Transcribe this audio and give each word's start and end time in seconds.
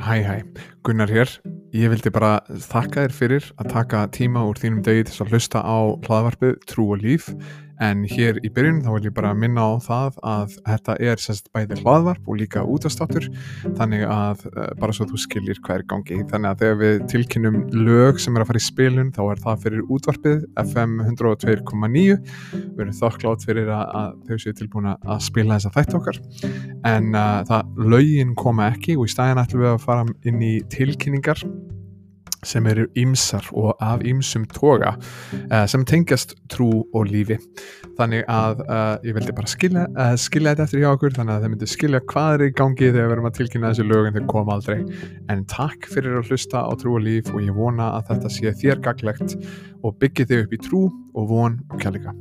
Hæ 0.00 0.22
hæ, 0.24 0.36
Gunnar 0.82 1.10
hér. 1.12 1.28
Ég 1.76 1.90
vildi 1.92 2.08
bara 2.08 2.40
þakka 2.48 3.02
þér 3.04 3.12
fyrir 3.12 3.48
að 3.60 3.66
taka 3.74 3.98
tíma 4.16 4.46
úr 4.48 4.56
þínum 4.56 4.80
degi 4.86 5.04
til 5.10 5.18
að 5.20 5.34
hlusta 5.34 5.60
á 5.60 5.78
hlaðvarpið 6.06 6.54
Trú 6.70 6.86
og 6.94 7.02
Líf 7.04 7.28
en 7.84 8.02
hér 8.08 8.38
í 8.44 8.50
byrjun 8.52 8.82
þá 8.84 8.90
vil 8.94 9.06
ég 9.08 9.14
bara 9.16 9.32
minna 9.36 9.64
á 9.64 9.72
það 9.82 10.18
að 10.26 10.56
þetta 10.68 10.96
er 11.10 11.22
sérst 11.22 11.48
bæði 11.54 11.80
hlaðvarp 11.80 12.28
og 12.28 12.38
líka 12.40 12.64
útastáttur 12.68 13.28
þannig 13.78 14.04
að 14.06 14.44
uh, 14.50 14.66
bara 14.80 14.96
svo 14.96 15.06
þú 15.10 15.20
skiljir 15.24 15.60
hver 15.64 15.84
gangi. 15.90 16.20
Þannig 16.30 16.50
að 16.50 16.62
þegar 16.64 16.78
við 16.82 17.00
tilkynum 17.14 17.58
lög 17.88 18.20
sem 18.22 18.36
er 18.36 18.44
að 18.44 18.52
fara 18.52 18.62
í 18.62 18.66
spilun 18.66 19.12
þá 19.16 19.22
er 19.24 19.42
það 19.46 19.64
fyrir 19.64 19.90
útvarpið 19.96 20.46
FM 20.64 20.96
102.9 21.08 22.06
við 22.12 22.84
erum 22.84 22.94
þokklátt 23.00 23.48
fyrir 23.48 23.72
að, 23.74 23.84
að 24.02 24.14
þau 24.28 24.44
séu 24.44 24.56
tilbúin 24.60 24.92
að 24.92 25.26
spila 25.26 25.58
þessa 25.58 25.74
þætt 25.78 25.98
okkar. 26.00 26.22
En 26.90 27.12
uh, 27.14 27.40
það 27.48 27.84
lögin 27.96 28.36
koma 28.38 28.70
ekki 28.74 28.98
og 28.98 29.08
í 29.08 29.14
stæðin 29.14 29.44
ætlum 29.44 29.64
við 29.64 29.74
að 29.74 29.84
fara 29.88 30.08
inn 30.28 30.42
í 30.44 30.56
tilkynningar 30.72 31.44
sem 32.46 32.66
eru 32.70 32.86
ýmsar 32.98 33.46
og 33.56 33.74
af 33.82 34.04
ýmsum 34.06 34.46
toga 34.54 34.94
uh, 34.96 35.66
sem 35.70 35.84
tengjast 35.88 36.36
trú 36.52 36.70
og 36.94 37.10
lífi. 37.10 37.38
Þannig 37.98 38.24
að 38.30 38.62
uh, 38.64 38.94
ég 39.06 39.16
vildi 39.16 39.34
bara 39.36 39.50
skilja, 39.50 39.84
uh, 39.96 40.14
skilja 40.20 40.54
þetta 40.54 40.68
eftir 40.68 40.84
hjá 40.84 40.90
okkur 40.94 41.16
þannig 41.18 41.34
að 41.36 41.44
þeir 41.44 41.54
myndi 41.54 41.70
skilja 41.74 42.02
hvað 42.12 42.38
er 42.38 42.46
í 42.46 42.54
gangi 42.62 42.88
þegar 42.88 43.10
við 43.10 43.16
erum 43.18 43.30
að 43.30 43.36
tilkynna 43.40 43.74
þessu 43.74 43.88
lög 43.90 44.08
en 44.08 44.18
þeir 44.18 44.30
koma 44.32 44.56
aldrei. 44.56 44.80
En 45.32 45.44
takk 45.50 45.90
fyrir 45.92 46.18
að 46.20 46.32
hlusta 46.32 46.64
á 46.64 46.72
trú 46.80 46.96
og 46.96 47.06
líf 47.06 47.30
og 47.34 47.44
ég 47.44 47.54
vona 47.56 47.92
að 47.98 48.10
þetta 48.14 48.34
sé 48.38 48.56
þér 48.64 48.82
gaglegt 48.88 49.38
og 49.84 50.00
byggja 50.00 50.28
þig 50.32 50.44
upp 50.46 50.58
í 50.58 50.64
trú 50.64 50.82
og 50.88 51.30
von 51.30 51.62
og 51.70 51.80
kjærleika 51.80 52.16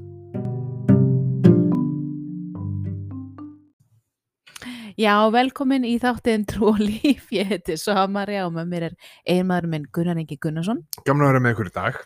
Já, 5.00 5.14
velkomin 5.32 5.86
í 5.88 5.94
þáttin 6.02 6.42
Trú 6.50 6.74
og 6.74 6.80
líf, 6.82 7.30
ég 7.32 7.48
heiti 7.48 7.78
Samari 7.80 8.36
og 8.44 8.50
með 8.52 8.66
mér 8.68 8.86
er 8.90 8.96
einmaður 9.32 9.68
minn 9.72 9.86
Gunnar 9.96 10.18
Ingi 10.20 10.36
Gunnarsson. 10.44 10.82
Gamla 11.08 11.30
að 11.30 11.30
vera 11.30 11.42
með 11.46 11.54
ykkur 11.54 11.70
í 11.70 11.76
dag. 11.78 12.00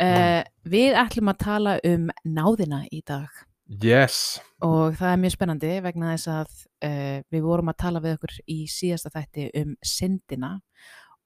Uh, 0.00 0.40
við 0.66 0.96
ætlum 0.98 1.30
að 1.30 1.36
tala 1.44 1.74
um 1.86 2.08
náðina 2.26 2.80
í 2.90 3.04
dag. 3.06 3.28
Yes. 3.70 4.40
Og 4.66 4.96
það 4.98 5.12
er 5.12 5.20
mjög 5.22 5.34
spennandi 5.36 5.70
vegna 5.84 6.14
þess 6.16 6.30
að 6.32 6.56
uh, 6.88 7.20
við 7.30 7.44
vorum 7.44 7.70
að 7.70 7.76
tala 7.84 8.02
við 8.02 8.16
okkur 8.16 8.34
í 8.50 8.56
síðasta 8.72 9.12
þætti 9.14 9.44
um 9.60 9.76
syndina 9.86 10.50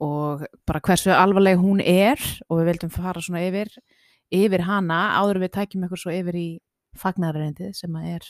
og 0.04 0.42
bara 0.68 0.82
hversu 0.84 1.14
alvarleg 1.14 1.56
hún 1.62 1.80
er 1.80 2.20
og 2.50 2.60
við 2.60 2.68
vildum 2.68 2.92
fara 2.92 3.22
svona 3.24 3.46
yfir, 3.46 3.70
yfir 4.28 4.66
hana 4.68 5.00
áður 5.22 5.40
við 5.46 5.54
tækjum 5.56 5.88
ykkur 5.88 6.02
svo 6.04 6.12
yfir 6.12 6.36
í 6.36 6.48
fagnarreindið 7.00 7.72
sem 7.80 7.96
að 7.96 8.12
er, 8.18 8.28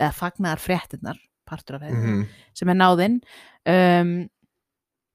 eða 0.00 0.16
fagnarfréttinnar, 0.16 1.20
partur 1.52 1.78
af 1.78 1.84
þeim, 1.86 1.98
mm 2.02 2.22
sem 2.58 2.72
er 2.74 2.80
náðin. 2.82 3.18
Um, 3.68 4.14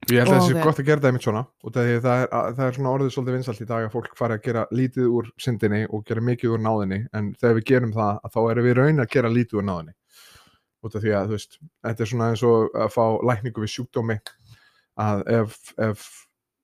Ég 0.07 0.21
held 0.21 0.29
að 0.29 0.37
það 0.37 0.45
sé 0.47 0.61
gott 0.63 0.77
að 0.79 0.85
gera 0.87 1.01
það 1.01 1.07
einmitt 1.09 1.23
svona 1.25 1.39
og 1.65 1.71
það 1.73 1.87
er, 1.91 2.01
það, 2.05 2.59
er, 2.67 2.75
svona 2.77 2.91
orðið 2.93 3.09
svolítið 3.15 3.35
vinsalt 3.35 3.61
í 3.63 3.65
dag 3.67 3.85
að 3.87 3.95
fólk 3.97 4.13
fara 4.15 4.35
að 4.37 4.43
gera 4.45 4.61
lítið 4.77 5.07
úr 5.17 5.31
syndinni 5.41 5.79
og 5.89 6.03
gera 6.07 6.21
mikið 6.23 6.53
úr 6.53 6.61
náðinni 6.63 6.99
en 7.17 7.31
þegar 7.41 7.57
við 7.57 7.65
gerum 7.71 7.91
það 7.97 8.19
að 8.23 8.35
þá 8.35 8.39
erum 8.53 8.67
við 8.69 8.77
raun 8.77 9.03
að 9.03 9.09
gera 9.17 9.31
lítið 9.33 9.57
úr 9.59 9.65
náðinni. 9.67 9.95
Út 10.85 10.95
af 10.95 11.03
því 11.03 11.11
að 11.17 11.25
þú 11.27 11.35
veist, 11.35 11.57
þetta 11.89 12.05
er 12.05 12.11
svona 12.13 12.29
eins 12.31 12.43
og 12.47 12.77
að 12.85 12.93
fá 12.93 13.03
lækningu 13.31 13.65
við 13.65 13.73
sjúkdómi 13.73 14.17
að 15.07 15.25
ef, 15.41 15.57
ef 15.89 16.05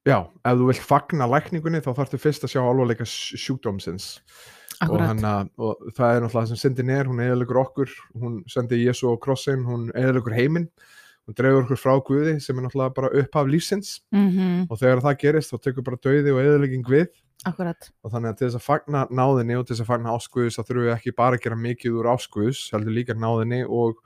já, 0.07 0.17
ef 0.21 0.61
þú 0.61 0.69
vilt 0.69 0.87
fagna 0.93 1.27
lækningunni 1.33 1.81
þá 1.83 1.91
þarftu 1.99 2.21
fyrst 2.21 2.45
að 2.47 2.53
sjá 2.53 2.61
alvarleika 2.63 3.09
sj- 3.09 3.41
sjúkdómsins 3.43 4.07
og, 4.89 4.99
hann, 5.03 5.49
og 5.57 5.87
það 5.95 6.15
er 6.15 6.23
náttúrulega 6.23 6.33
það 6.33 6.49
sem 6.51 6.61
syndin 6.63 6.91
er, 6.93 7.07
hún 7.09 7.23
eðilegur 7.23 7.61
okkur 7.63 7.95
hún 8.19 8.41
sendi 8.51 8.81
Jésu 8.83 9.11
á 9.11 9.15
krossin, 9.21 9.63
hún 9.67 9.89
eðilegur 9.93 10.35
heiminn 10.35 10.69
hún 11.27 11.37
dreifur 11.37 11.63
okkur 11.63 11.79
frá 11.79 11.93
Guði 12.03 12.35
sem 12.43 12.57
er 12.57 12.65
náttúrulega 12.65 12.95
bara 12.97 13.11
upphaf 13.21 13.49
lífsins. 13.49 13.97
Mm 14.11 14.67
og 14.69 14.79
þegar 14.79 15.03
það 15.03 15.19
gerist 15.21 15.53
þá 15.53 15.57
tekur 15.63 15.85
bara 15.87 16.01
dauði 16.03 16.33
og 16.33 16.41
eðilegging 16.43 16.87
við. 16.89 17.09
Akkurat, 17.43 17.89
og 18.03 18.13
þannig 18.13 18.31
að 18.31 18.37
til 18.37 18.45
þess 18.47 18.55
að 18.59 18.63
fagna 18.63 19.01
náðinni 19.11 19.57
og 19.59 19.65
til 19.65 19.75
þess 19.75 19.83
að 19.83 19.89
fagna 19.89 20.13
áskuðus 20.15 20.55
þá 20.55 20.61
þurfum 20.63 20.85
við 20.85 20.93
ekki 20.93 21.13
bara 21.17 21.35
að 21.35 21.43
gera 21.43 21.57
mikið 21.59 21.97
úr 21.99 22.07
áskuðus 22.13 22.61
heldur 22.71 22.95
líka 22.95 23.15
náðinni 23.19 23.59
og, 23.67 23.97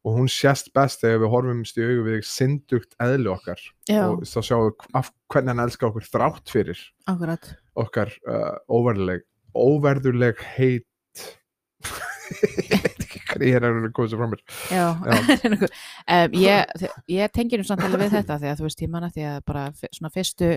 og 0.00 0.16
hún 0.16 0.30
sést 0.32 0.70
best 0.72 1.04
þegar 1.04 1.20
við 1.20 1.32
horfumst 1.34 1.76
í 1.76 1.84
augu 1.84 2.06
við 2.06 2.22
syndugt 2.24 2.96
eðli 3.04 3.28
okkar. 3.34 3.60
Já, 3.90 4.06
og 4.06 4.24
þá 4.24 4.38
sjáum 4.48 4.70
við 4.70 4.86
af, 4.96 5.12
hvernig 5.28 5.52
hann 5.52 5.64
elskar 5.66 5.90
okkur 5.90 6.08
þrátt 6.08 6.54
fyrir 6.54 6.80
akkurat. 7.12 7.52
okkar 7.84 8.14
uh, 8.24 8.56
óverðuleg 8.72 9.26
óverðuleg 9.56 10.40
heit. 10.56 10.86
Ég 13.40 13.54
er 13.56 13.64
að 13.64 13.88
koma 13.96 14.10
sér 14.10 14.18
frá 14.20 14.28
mér. 14.30 14.40
Já, 14.70 14.84
um, 15.00 16.34
ég, 16.44 16.88
ég 17.10 17.32
tengir 17.34 17.62
um 17.62 17.66
samtali 17.68 17.98
við 18.00 18.12
þetta 18.18 18.36
því 18.42 18.50
að 18.50 18.58
þú 18.60 18.66
veist, 18.66 18.82
ég 18.84 18.90
manna 18.92 19.10
því 19.14 19.24
að 19.30 19.38
bara 19.48 19.62
svona 19.94 20.10
fyrstu, 20.14 20.50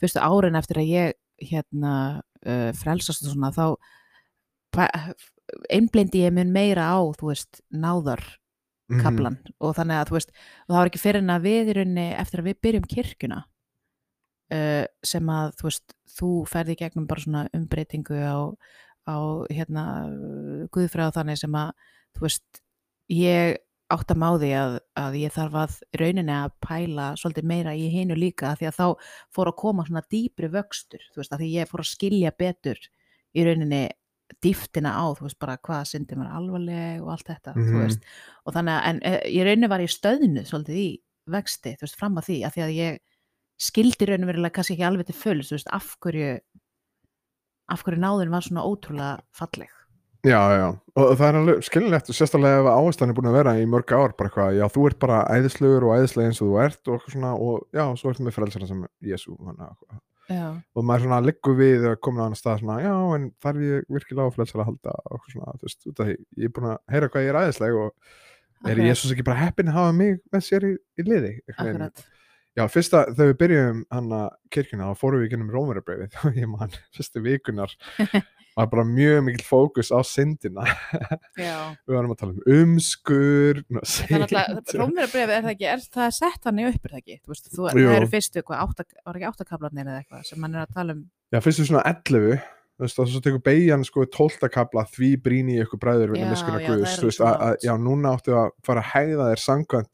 fyrstu 0.00 0.22
árin 0.22 0.58
eftir 0.60 0.80
að 0.82 0.92
ég 0.92 1.16
hérna 1.50 1.94
uh, 2.44 2.70
frelsast 2.78 3.24
og 3.26 3.32
svona 3.34 3.50
þá 3.56 3.64
einblindi 5.72 6.22
ég 6.26 6.34
mun 6.36 6.52
meira 6.54 6.90
á, 6.92 6.98
þú 7.18 7.32
veist, 7.32 7.62
náðar 7.72 8.22
Mhm. 8.88 9.02
kaplan 9.04 9.34
og 9.60 9.74
þannig 9.76 9.98
að 10.00 10.08
þú 10.08 10.14
veist, 10.16 10.30
og 10.64 10.70
það 10.72 10.78
var 10.78 10.88
ekki 10.88 11.00
fyrir 11.02 11.20
en 11.20 11.32
að 11.34 11.42
við 11.44 11.66
í 11.68 11.72
rauninni 11.76 12.06
eftir 12.16 12.40
að 12.40 12.46
við 12.48 12.54
byrjum 12.64 12.86
kirkjuna 12.88 13.40
uh, 14.54 14.84
sem 15.04 15.30
að 15.34 15.54
þú 15.60 15.68
veist, 15.68 15.94
þú 16.18 16.30
ferði 16.50 16.74
í 16.76 16.80
gegnum 16.82 17.06
bara 17.10 17.20
svona 17.24 17.44
umbreytingu 17.56 18.18
á, 18.18 18.38
á 19.08 19.16
hérna 19.52 19.84
guðfræð 20.74 21.14
þannig 21.16 21.40
sem 21.40 21.54
að 21.58 21.72
þú 22.18 22.24
veist, 22.26 22.62
ég 23.12 23.58
átt 23.88 24.10
að 24.12 24.18
máði 24.20 24.48
að, 24.52 24.74
að 25.00 25.14
ég 25.16 25.32
þarf 25.32 25.54
að 25.62 25.76
í 25.96 26.00
rauninni 26.02 26.34
að 26.34 26.50
pæla 26.60 27.06
svolítið 27.16 27.46
meira 27.48 27.72
í 27.72 27.86
hinu 27.88 28.16
líka 28.18 28.50
því 28.58 28.66
að 28.68 28.76
þá 28.76 28.86
fór 29.32 29.48
að 29.48 29.56
koma 29.62 29.86
svona 29.88 30.02
dýpri 30.12 30.50
vöxtur, 30.52 31.00
þú 31.14 31.22
veist, 31.22 31.32
að 31.32 31.40
því 31.44 31.48
ég 31.54 31.70
fór 31.70 31.80
að 31.84 31.88
skilja 31.94 32.32
betur 32.36 32.82
í 33.32 33.46
rauninni 33.46 33.82
dýftina 34.44 34.92
á, 34.92 35.04
þú 35.16 35.24
veist, 35.24 35.38
bara 35.40 35.56
hvað 35.64 35.86
syndin 35.88 36.20
var 36.20 36.34
alvarleg 36.36 37.00
og 37.00 37.14
allt 37.14 37.30
þetta, 37.30 37.54
Mhm. 37.56 37.68
þú 37.70 37.78
veist 37.86 38.02
og 38.44 38.54
þannig 38.58 38.74
að, 38.76 38.82
en 38.90 39.00
eh, 39.08 39.20
í 39.32 39.40
rauninni 39.46 39.70
var 39.72 39.80
ég 39.80 39.94
stöðnu 39.94 40.44
svolítið 40.44 40.76
í 40.84 40.88
vexti, 41.32 41.72
þú 41.78 41.86
veist, 41.86 41.96
fram 41.96 42.20
að 42.20 42.28
því 42.28 42.36
af 42.44 42.54
því 42.58 42.62
að 42.66 42.74
ég 42.76 42.98
skildi 43.58 44.06
rauninni 44.06 44.30
verulega 44.30 44.58
kannski 44.58 44.76
ekki 44.76 44.86
alveg 44.86 45.08
til 45.08 45.18
fulls, 45.18 45.50
þú 45.50 45.58
veist, 45.58 45.72
af 45.74 45.90
hverju 46.02 46.30
af 47.68 47.82
hverju 47.84 48.00
náðin 48.00 48.32
var 48.32 48.46
svona 48.46 48.64
ótrúlega 48.64 49.18
falleg. 49.36 49.72
Já, 50.26 50.40
já, 50.50 50.66
og 50.98 51.12
það 51.14 51.28
er 51.28 51.36
alveg 51.38 51.60
skilinlegt 51.62 52.08
og 52.10 52.16
sérstaklega 52.18 52.62
ef 52.64 52.68
áherslan 52.72 53.12
er 53.12 53.16
búin 53.16 53.28
að 53.30 53.36
vera 53.38 53.52
í 53.60 53.68
mörg 53.70 53.92
ár 53.94 54.16
bara 54.18 54.26
eitthvað, 54.26 54.56
já, 54.58 54.64
þú 54.74 54.86
ert 54.88 54.98
bara 55.04 55.20
æðislegur 55.30 55.86
og 55.86 55.94
æðislega 55.94 56.32
eins 56.32 56.40
og 56.42 56.50
þú 56.50 56.58
ert 56.64 56.80
og 56.90 56.96
eitthvað 56.96 57.14
svona 57.14 57.30
og 57.38 57.78
já, 57.78 57.84
svo 58.00 58.10
ertu 58.10 58.26
með 58.26 58.34
frelsara 58.34 58.68
sem 58.68 58.82
Jésu 59.06 59.36
og 59.38 60.82
maður 60.84 61.06
svona 61.06 61.20
liggur 61.22 61.54
við 61.56 61.86
að 61.92 61.96
koma 62.02 62.20
á 62.20 62.26
hann 62.26 62.36
stað 62.36 62.64
svona, 62.64 62.80
já, 62.82 62.92
en 63.14 63.30
þarf 63.46 63.62
ég 63.68 63.86
virkilega 63.94 64.26
á 64.26 64.34
frelsara 64.34 64.66
að 64.66 64.70
halda 64.72 64.96
og 64.98 65.14
eitthvað 65.14 65.36
svona, 65.36 65.54
þú 65.54 65.70
veist, 65.70 65.88
af 65.88 66.02
því 66.02 66.18
ég 66.18 66.50
er 66.50 66.54
búin 66.58 66.70
að 66.72 66.78
heyra 66.96 67.12
hvað 67.14 67.24
ég 67.24 67.32
er 67.32 67.40
æðisleg 67.44 67.78
og 67.78 67.88
er. 68.66 68.84
Jésús 68.90 69.14
ekki 69.14 69.28
bara 69.30 69.44
heppin 69.46 69.70
að 69.70 69.78
hafa 69.78 69.96
mig 70.02 70.18
með 70.34 70.46
sér 70.50 70.66
í, 70.66 70.74
í 70.98 71.06
liði 71.06 71.34
akkurat 71.54 72.08
Já, 72.58 72.64
fyrsta, 72.72 73.04
þegar 73.12 73.28
við 73.28 73.36
byrjum 73.38 73.78
hann 73.94 74.08
að 74.16 74.26
kirkjuna, 74.54 74.88
þá 74.90 74.98
fórum 74.98 75.20
við 75.22 75.30
gennum 75.34 75.52
Rómarabreyfið 75.54 76.16
og 76.26 76.40
ég 76.40 76.50
man, 76.50 76.74
fyrstu 76.96 77.22
vikunar 77.22 77.74
var 78.58 78.70
bara 78.72 78.84
mjög 78.88 79.20
mikil 79.28 79.44
fókus 79.46 79.92
á 79.94 80.02
syndina. 80.02 80.64
Já, 81.38 81.78
við 81.86 81.94
varum 81.94 82.14
að 82.16 82.18
tala 82.24 82.34
um 82.34 82.56
umskur 82.56 83.62
Rómverjabref 83.70 85.30
er 85.36 85.46
það 85.46 85.52
ekki, 85.52 85.68
er 85.70 85.84
það 86.00 86.12
sett 86.18 86.50
hann 86.50 86.58
í 86.58 86.66
upp 86.66 86.88
er 86.88 86.96
það 86.96 87.02
ekki, 87.04 87.18
þú 87.20 87.34
veist, 87.34 87.50
þú, 87.52 87.68
það 87.68 87.94
eru 88.00 88.10
fyrstu 88.16 88.44
átta, 88.58 88.88
var 89.06 89.20
ekki 89.20 89.30
áttakablarnir 89.30 89.92
eða 89.92 90.02
eitthvað 90.02 90.26
sem 90.32 90.48
hann 90.48 90.58
er 90.58 90.64
að 90.64 90.74
tala 90.80 90.96
um? 90.98 91.04
Já, 91.30 91.42
fyrstu 91.44 91.68
svona 91.68 91.84
11 91.86 92.42
þú 92.42 92.86
veist, 92.86 92.98
og 92.98 93.12
svo 93.12 93.22
tekur 93.22 93.44
beigjan 93.46 93.86
sko 93.86 94.08
12. 94.18 94.50
kapla 94.54 94.86
því 94.90 95.12
brýni 95.22 95.54
í 95.54 95.62
ykkur 95.62 95.82
bræður 95.82 96.16
vinna 96.16 96.34
miskuna 96.34 96.58
Guðs 96.66 96.98
þú 96.98 97.12
veist, 97.12 97.22
að, 97.22 97.38
að, 97.46 97.56
já, 97.66 97.72
núna 97.86 98.18
áttu 98.18 98.34
að 98.38 98.52
fara 98.66 98.82
að 98.82 98.92
hegða 98.96 99.30
þér 99.30 99.46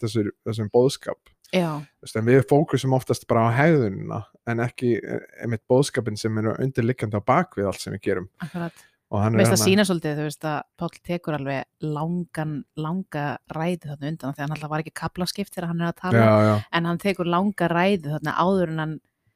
þessur, 0.04 0.34
þessum 0.48 0.72
bóðskap 0.72 1.33
En 1.54 2.26
við 2.26 2.42
fókusum 2.50 2.96
oftast 2.96 3.28
bara 3.30 3.46
á 3.48 3.56
hegðunina 3.60 4.24
en 4.50 4.64
ekki 4.64 4.96
eh, 4.98 5.22
einmitt 5.44 5.64
bóðskapin 5.70 6.18
sem 6.20 6.42
eru 6.42 6.56
undirliggjandi 6.60 7.20
á 7.20 7.22
bakvið 7.24 7.70
allt 7.70 7.84
sem 7.84 7.94
við 7.96 8.04
gerum. 8.08 8.28
Akkurat. 8.44 8.84
Og 9.14 9.20
hann 9.22 9.36
Mér 9.36 9.46
finnst 9.46 9.62
það 9.62 9.68
sína 9.68 9.84
svolítið, 9.86 10.18
þú 10.18 10.26
veist 10.26 10.46
að 10.48 10.60
Páll 10.80 11.00
tekur 11.06 11.36
alveg 11.36 11.90
langan, 11.94 12.54
langa 12.80 13.24
ræði 13.52 13.90
þarna 13.90 14.10
undan 14.10 14.34
því 14.34 14.40
að 14.40 14.44
hann 14.44 14.54
alltaf 14.56 14.72
var 14.72 14.82
ekki 14.82 14.94
kaplaskipt 14.98 15.54
þegar 15.54 15.68
hann 15.70 15.82
er 15.82 15.90
að 15.90 15.98
tala 16.00 16.22
já, 16.22 16.32
já, 16.48 16.54
en 16.78 16.88
hann 16.88 17.02
tekur 17.02 17.30
langa 17.30 17.68
ræði 17.70 18.14
þarna 18.14 18.34
áður 18.40 18.72
en 18.72 18.82
hann 18.82 18.94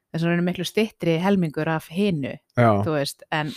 þess 0.08 0.24
að 0.24 0.32
hann 0.32 0.42
er 0.42 0.46
miklu 0.48 0.66
stittri 0.66 1.18
helmingur 1.22 1.70
af 1.70 1.90
hinu, 1.94 2.34
já. 2.58 2.70
þú 2.82 2.96
veist 2.96 3.22
en 3.28 3.52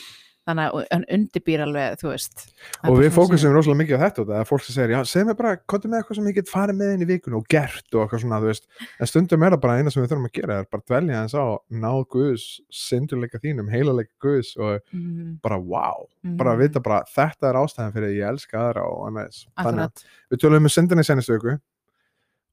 þannig 0.47 0.67
að 0.73 0.85
hann 0.91 1.03
undirbýr 1.15 1.61
alveg, 1.65 1.97
þú 2.01 2.07
veist. 2.09 2.43
Það 2.81 2.89
og 2.91 2.97
við 3.01 3.11
fókusum 3.15 3.53
rosalega 3.53 3.79
mikið 3.81 3.97
á 3.97 4.03
þetta 4.03 4.21
og 4.23 4.29
það 4.31 4.39
er 4.41 4.47
fólk 4.49 4.63
sem 4.65 4.75
segir, 4.75 4.93
já, 4.95 4.99
segð 5.11 5.27
mér 5.29 5.37
bara, 5.41 5.51
hvað 5.69 5.85
með 5.91 5.99
eitthvað 5.99 6.17
sem 6.17 6.29
ég 6.31 6.37
get 6.39 6.49
farið 6.51 6.77
með 6.81 6.93
inn 6.95 7.05
í 7.05 7.07
vikun 7.11 7.35
og 7.37 7.45
gert 7.53 7.93
og 7.93 8.01
eitthvað 8.05 8.23
svona, 8.23 8.39
þú 8.41 8.49
veist, 8.49 8.65
en 8.97 9.11
stundum 9.11 9.45
er 9.45 9.53
það 9.55 9.61
bara 9.67 9.75
eina 9.77 9.93
sem 9.93 10.01
við 10.01 10.09
þurfum 10.13 10.29
að 10.31 10.35
gera, 10.39 10.57
er 10.63 10.69
bara 10.73 10.87
dvelja 10.89 11.21
eins 11.21 11.35
á 11.37 11.45
náð 11.85 12.01
Guðs, 12.15 12.47
syndurleika 12.73 13.41
þínum 13.45 13.69
heilalega 13.71 14.09
Guðs 14.25 14.53
og 14.57 14.79
sem- 14.81 15.01
Mhm, 15.01 15.35
bara 15.45 15.59
wow, 15.61 16.07
bara 16.41 16.55
mhm, 16.55 16.63
vita 16.65 16.79
bara 16.81 17.03
þetta 17.05 17.49
er 17.53 17.61
ástæðan 17.61 17.93
fyrir 17.93 18.09
að 18.09 18.17
ég 18.17 18.29
elska 18.33 18.57
aðra 18.65 18.87
og 18.89 19.07
annars 19.11 19.45
þannig 19.61 19.85
að 19.85 20.05
við 20.33 20.41
tölum 20.41 20.65
um 20.65 20.73
syndinni 20.73 21.05
sennistu 21.05 21.37
ykkur 21.37 21.59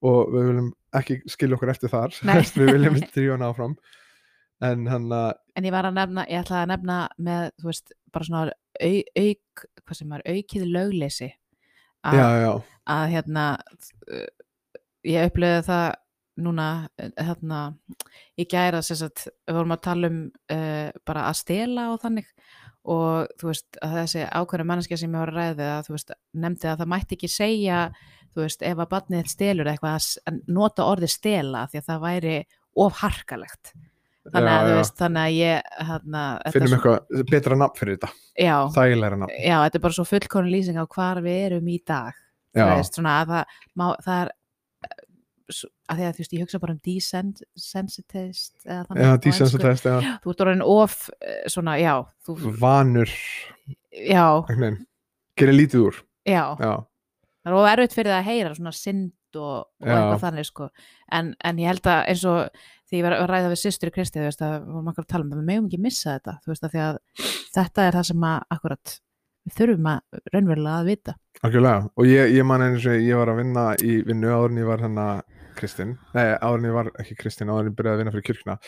og 0.09 0.29
við 0.31 0.45
viljum 0.53 0.69
ekki 0.95 1.17
skilja 1.27 1.57
okkur 1.57 1.73
eftir 1.73 1.91
þar. 1.91 2.13
Við 2.59 2.69
viljum 2.77 2.99
en 5.59 5.65
að 5.65 5.69
ég 5.69 5.75
var 5.75 5.89
að 5.89 5.97
nefna, 5.99 6.25
ég 6.31 6.43
ætlaði 6.43 6.65
að 6.65 6.73
nefna 6.73 6.99
með, 7.29 7.47
þú 7.59 7.71
veist, 7.71 7.95
bara 8.15 8.29
svona 8.29 8.43
au, 8.49 8.93
auk, 9.23 9.65
hvað 9.83 9.99
sem 10.01 10.13
er, 10.17 10.27
aukið 10.35 10.67
lögleysi. 10.77 11.31
Að, 12.09 12.19
já, 12.19 12.29
já, 12.39 12.51
að 12.95 13.07
hérna 13.15 13.47
uh, 13.59 14.29
ég 15.09 15.33
upplöði 15.33 15.65
það 15.67 15.87
núna 16.39 16.69
uh, 16.87 17.11
hérna, 17.19 17.63
í 18.39 18.47
gæra 18.47 18.85
sem 18.87 19.01
sagt, 19.01 19.27
við 19.49 19.59
vorum 19.59 19.75
að 19.75 19.85
tala 19.89 20.13
um 20.13 20.21
uh, 20.55 20.87
bara 21.09 21.27
að 21.33 21.41
stela 21.43 21.89
og 21.95 22.01
þannig. 22.05 22.31
Og 22.89 23.27
þú 23.41 23.51
veist, 23.51 23.67
að 23.85 23.99
þessi 23.99 24.23
ákveðna 24.31 24.69
manneskja 24.71 25.01
sem 25.01 25.13
ég 25.13 25.21
var 25.21 25.35
að 25.35 25.41
ræða 25.43 25.59
við 25.59 25.73
að 25.75 25.83
þú 25.89 25.97
veist, 25.97 26.15
nefndi 26.47 26.71
að 26.71 26.79
það 26.79 26.91
mætti 26.95 27.19
ekki 27.19 27.33
segja 27.33 27.81
þú 28.33 28.45
veist, 28.45 28.65
ef 28.65 28.79
að 28.79 28.91
barnið 28.93 29.31
stelur 29.33 29.71
eitthvað 29.71 29.99
að 29.99 30.09
að 30.31 30.41
nota 30.55 30.87
orðið 30.87 31.13
stela 31.13 31.65
því 31.69 31.81
að 31.81 31.89
það 31.89 32.05
væri 32.05 32.37
of 32.79 33.01
harkalegt 33.03 33.73
þannig 34.33 34.53
að 34.55 34.63
Já, 34.63 34.69
já. 34.73 34.77
veist, 34.79 34.97
þannig 34.99 35.23
að 35.25 35.37
ég 35.39 35.71
er 36.49 36.55
finnum 36.57 36.69
svo- 36.73 36.79
eitthvað 36.79 37.31
betra 37.33 37.59
nafn 37.63 37.79
fyrir 37.79 37.97
þetta. 37.99 38.11
Já, 38.39 38.57
þægilega 38.77 39.19
nafn. 39.23 39.37
Já, 39.45 39.57
þetta 39.65 39.79
er 39.81 39.85
bara 39.87 39.97
svo 39.99 40.07
fullkonu 40.09 40.53
lýsing 40.55 40.79
á 40.81 40.85
hvar 40.87 41.21
við 41.25 41.39
erum 41.49 41.69
í 41.69 41.79
dag. 41.87 42.13
Þú 42.59 42.69
veist, 42.79 42.99
svona 42.99 43.15
að 43.23 43.33
það, 43.35 43.57
má, 43.79 43.87
það 44.07 44.21
er 44.25 44.31
eh, 44.89 45.65
að 45.89 45.97
því 46.01 46.07
að 46.09 46.13
þú 46.17 46.23
veist, 46.25 46.33
ég 46.37 46.43
hugsa 46.45 46.61
bara 46.63 46.75
um 46.77 46.81
þannig 48.89 49.05
já 49.05 49.13
desensitized, 49.27 49.87
já, 49.89 50.15
þú 50.25 50.33
ert 50.35 50.43
orðin 50.47 50.65
of 50.67 50.97
eh, 51.21 51.43
svona, 51.53 51.77
já, 51.81 51.95
þú, 52.27 52.39
vanur. 52.61 53.15
Já, 53.99 54.25
gerir 55.39 55.57
lítið 55.57 55.87
úr. 55.89 56.01
Já. 56.29 56.43
Já, 56.61 56.73
það 57.45 57.53
er 57.53 57.57
of 57.59 57.69
erfitt 57.73 57.95
fyrir 57.97 58.13
það 58.13 58.19
að 58.23 58.29
heyra 58.33 58.55
svona 58.59 58.75
synd 58.77 59.39
og, 59.39 59.69
og 59.81 59.87
eitthvað 59.89 60.23
þannig 60.25 60.49
sko. 60.49 60.69
En, 61.13 61.31
en 61.45 61.59
ég 61.63 61.71
held 61.73 61.89
að 61.93 62.03
eins 62.13 62.25
og 62.29 62.65
því 62.89 63.01
ég 63.01 63.05
var 63.07 63.17
að 63.19 63.29
ræða 63.31 63.53
við 63.53 63.61
systur 63.63 63.91
í 63.91 63.95
Kristi, 63.95 64.21
þú 64.21 64.29
veist, 64.29 64.45
að 64.45 64.55
við 64.57 64.73
vorum 64.77 64.91
akkur 64.93 65.05
að 65.05 65.11
tala 65.13 65.25
um 65.25 65.31
það, 65.33 65.41
við 65.43 65.51
megum 65.51 65.69
ekki 65.69 65.81
missa 65.85 66.15
þetta, 66.17 66.35
þú 66.45 66.53
veist, 66.53 66.65
að 66.65 66.75
því 66.75 66.83
að 66.85 67.01
þetta 67.55 67.85
er 67.85 67.99
það 67.99 68.09
sem 68.09 68.27
að 68.29 68.39
akkurat 68.57 68.95
við 69.49 69.57
þurfum 69.59 69.89
að 69.93 70.23
raunverulega 70.35 70.79
að 70.79 70.89
vita. 70.93 71.17
Algjörlega 71.47 71.91
og 71.95 72.09
ég, 72.09 72.33
ég 72.37 72.49
man 72.49 72.65
eins 72.65 72.87
og 72.89 73.05
ég 73.09 73.21
var 73.21 73.33
að 73.33 73.41
vinna 73.43 73.65
í 73.79 73.99
vinnu 74.09 74.33
áður 74.33 74.53
en 74.53 74.61
ég 74.63 74.69
var 74.69 74.85
hérna 74.85 75.07
Kristinn, 75.59 75.95
nei 76.15 76.27
áður 76.39 76.59
en 76.59 76.69
ég 76.69 76.77
var 76.77 76.91
ekki 77.03 77.17
Kristinn 77.19 77.51
áður 77.51 77.65
en 77.65 77.71
ég 77.71 77.79
byrjaði 77.79 77.97
að 77.97 78.03
vinna 78.03 78.15
fyrir 78.15 78.27
kirkuna 78.29 78.59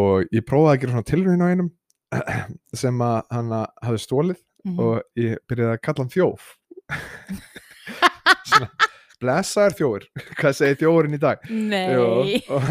og 0.00 0.30
ég 0.36 0.46
prófaði 0.46 0.70
að 0.76 0.80
gera 0.84 0.94
svona 0.94 1.10
tilraun 1.10 1.44
á 1.44 1.50
einum 1.50 1.72
sem 2.82 3.02
að 3.04 3.18
hann 3.34 3.52
hafði 3.56 4.04
stólið 4.06 4.38
mm 4.40 4.46
og 4.76 4.98
ég 5.16 5.38
byrjaði 5.48 5.72
að 5.72 5.82
kalla 5.86 6.04
hann 6.04 6.10
þjóf. 6.12 6.48
Svona, 8.50 8.66
blessaður 9.20 9.76
þjófur 9.78 10.04
hvað 10.40 10.56
segir 10.58 10.80
þjófurinn 10.82 11.16
í 11.16 11.20
dag? 11.22 11.46
Nei, 11.48 11.94
Jú, 11.94 12.08
og 12.52 12.66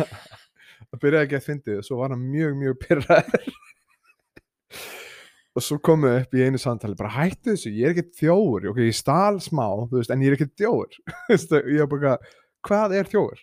það 0.89 1.03
byrjaði 1.03 1.27
ekki 1.27 1.39
að 1.39 1.47
fyndið 1.47 1.81
og 1.81 1.87
svo 1.87 1.99
var 1.99 2.15
hann 2.15 2.29
mjög 2.29 2.55
mjög 2.59 2.79
pyrraður 2.83 3.51
og 5.57 5.65
svo 5.65 5.79
komu 5.83 6.11
upp 6.21 6.35
í 6.37 6.45
einu 6.45 6.61
samtali 6.61 6.97
bara 6.99 7.11
hættu 7.17 7.53
þessu, 7.53 7.73
ég 7.75 7.89
er 7.89 7.95
ekki 7.97 8.21
þjófur. 8.23 8.69
Ok, 8.71 8.83
ég 8.85 8.95
stál 8.95 9.41
smá, 9.43 9.65
þú 9.89 9.97
veist, 9.97 10.13
en 10.13 10.23
ég 10.23 10.31
er 10.31 10.37
ekki 10.37 10.51
veist, 11.31 11.51
ég 11.51 11.83
er 11.83 11.89
bara, 11.89 12.17
hvað 12.67 12.95
er 12.99 13.09
þjófur? 13.11 13.41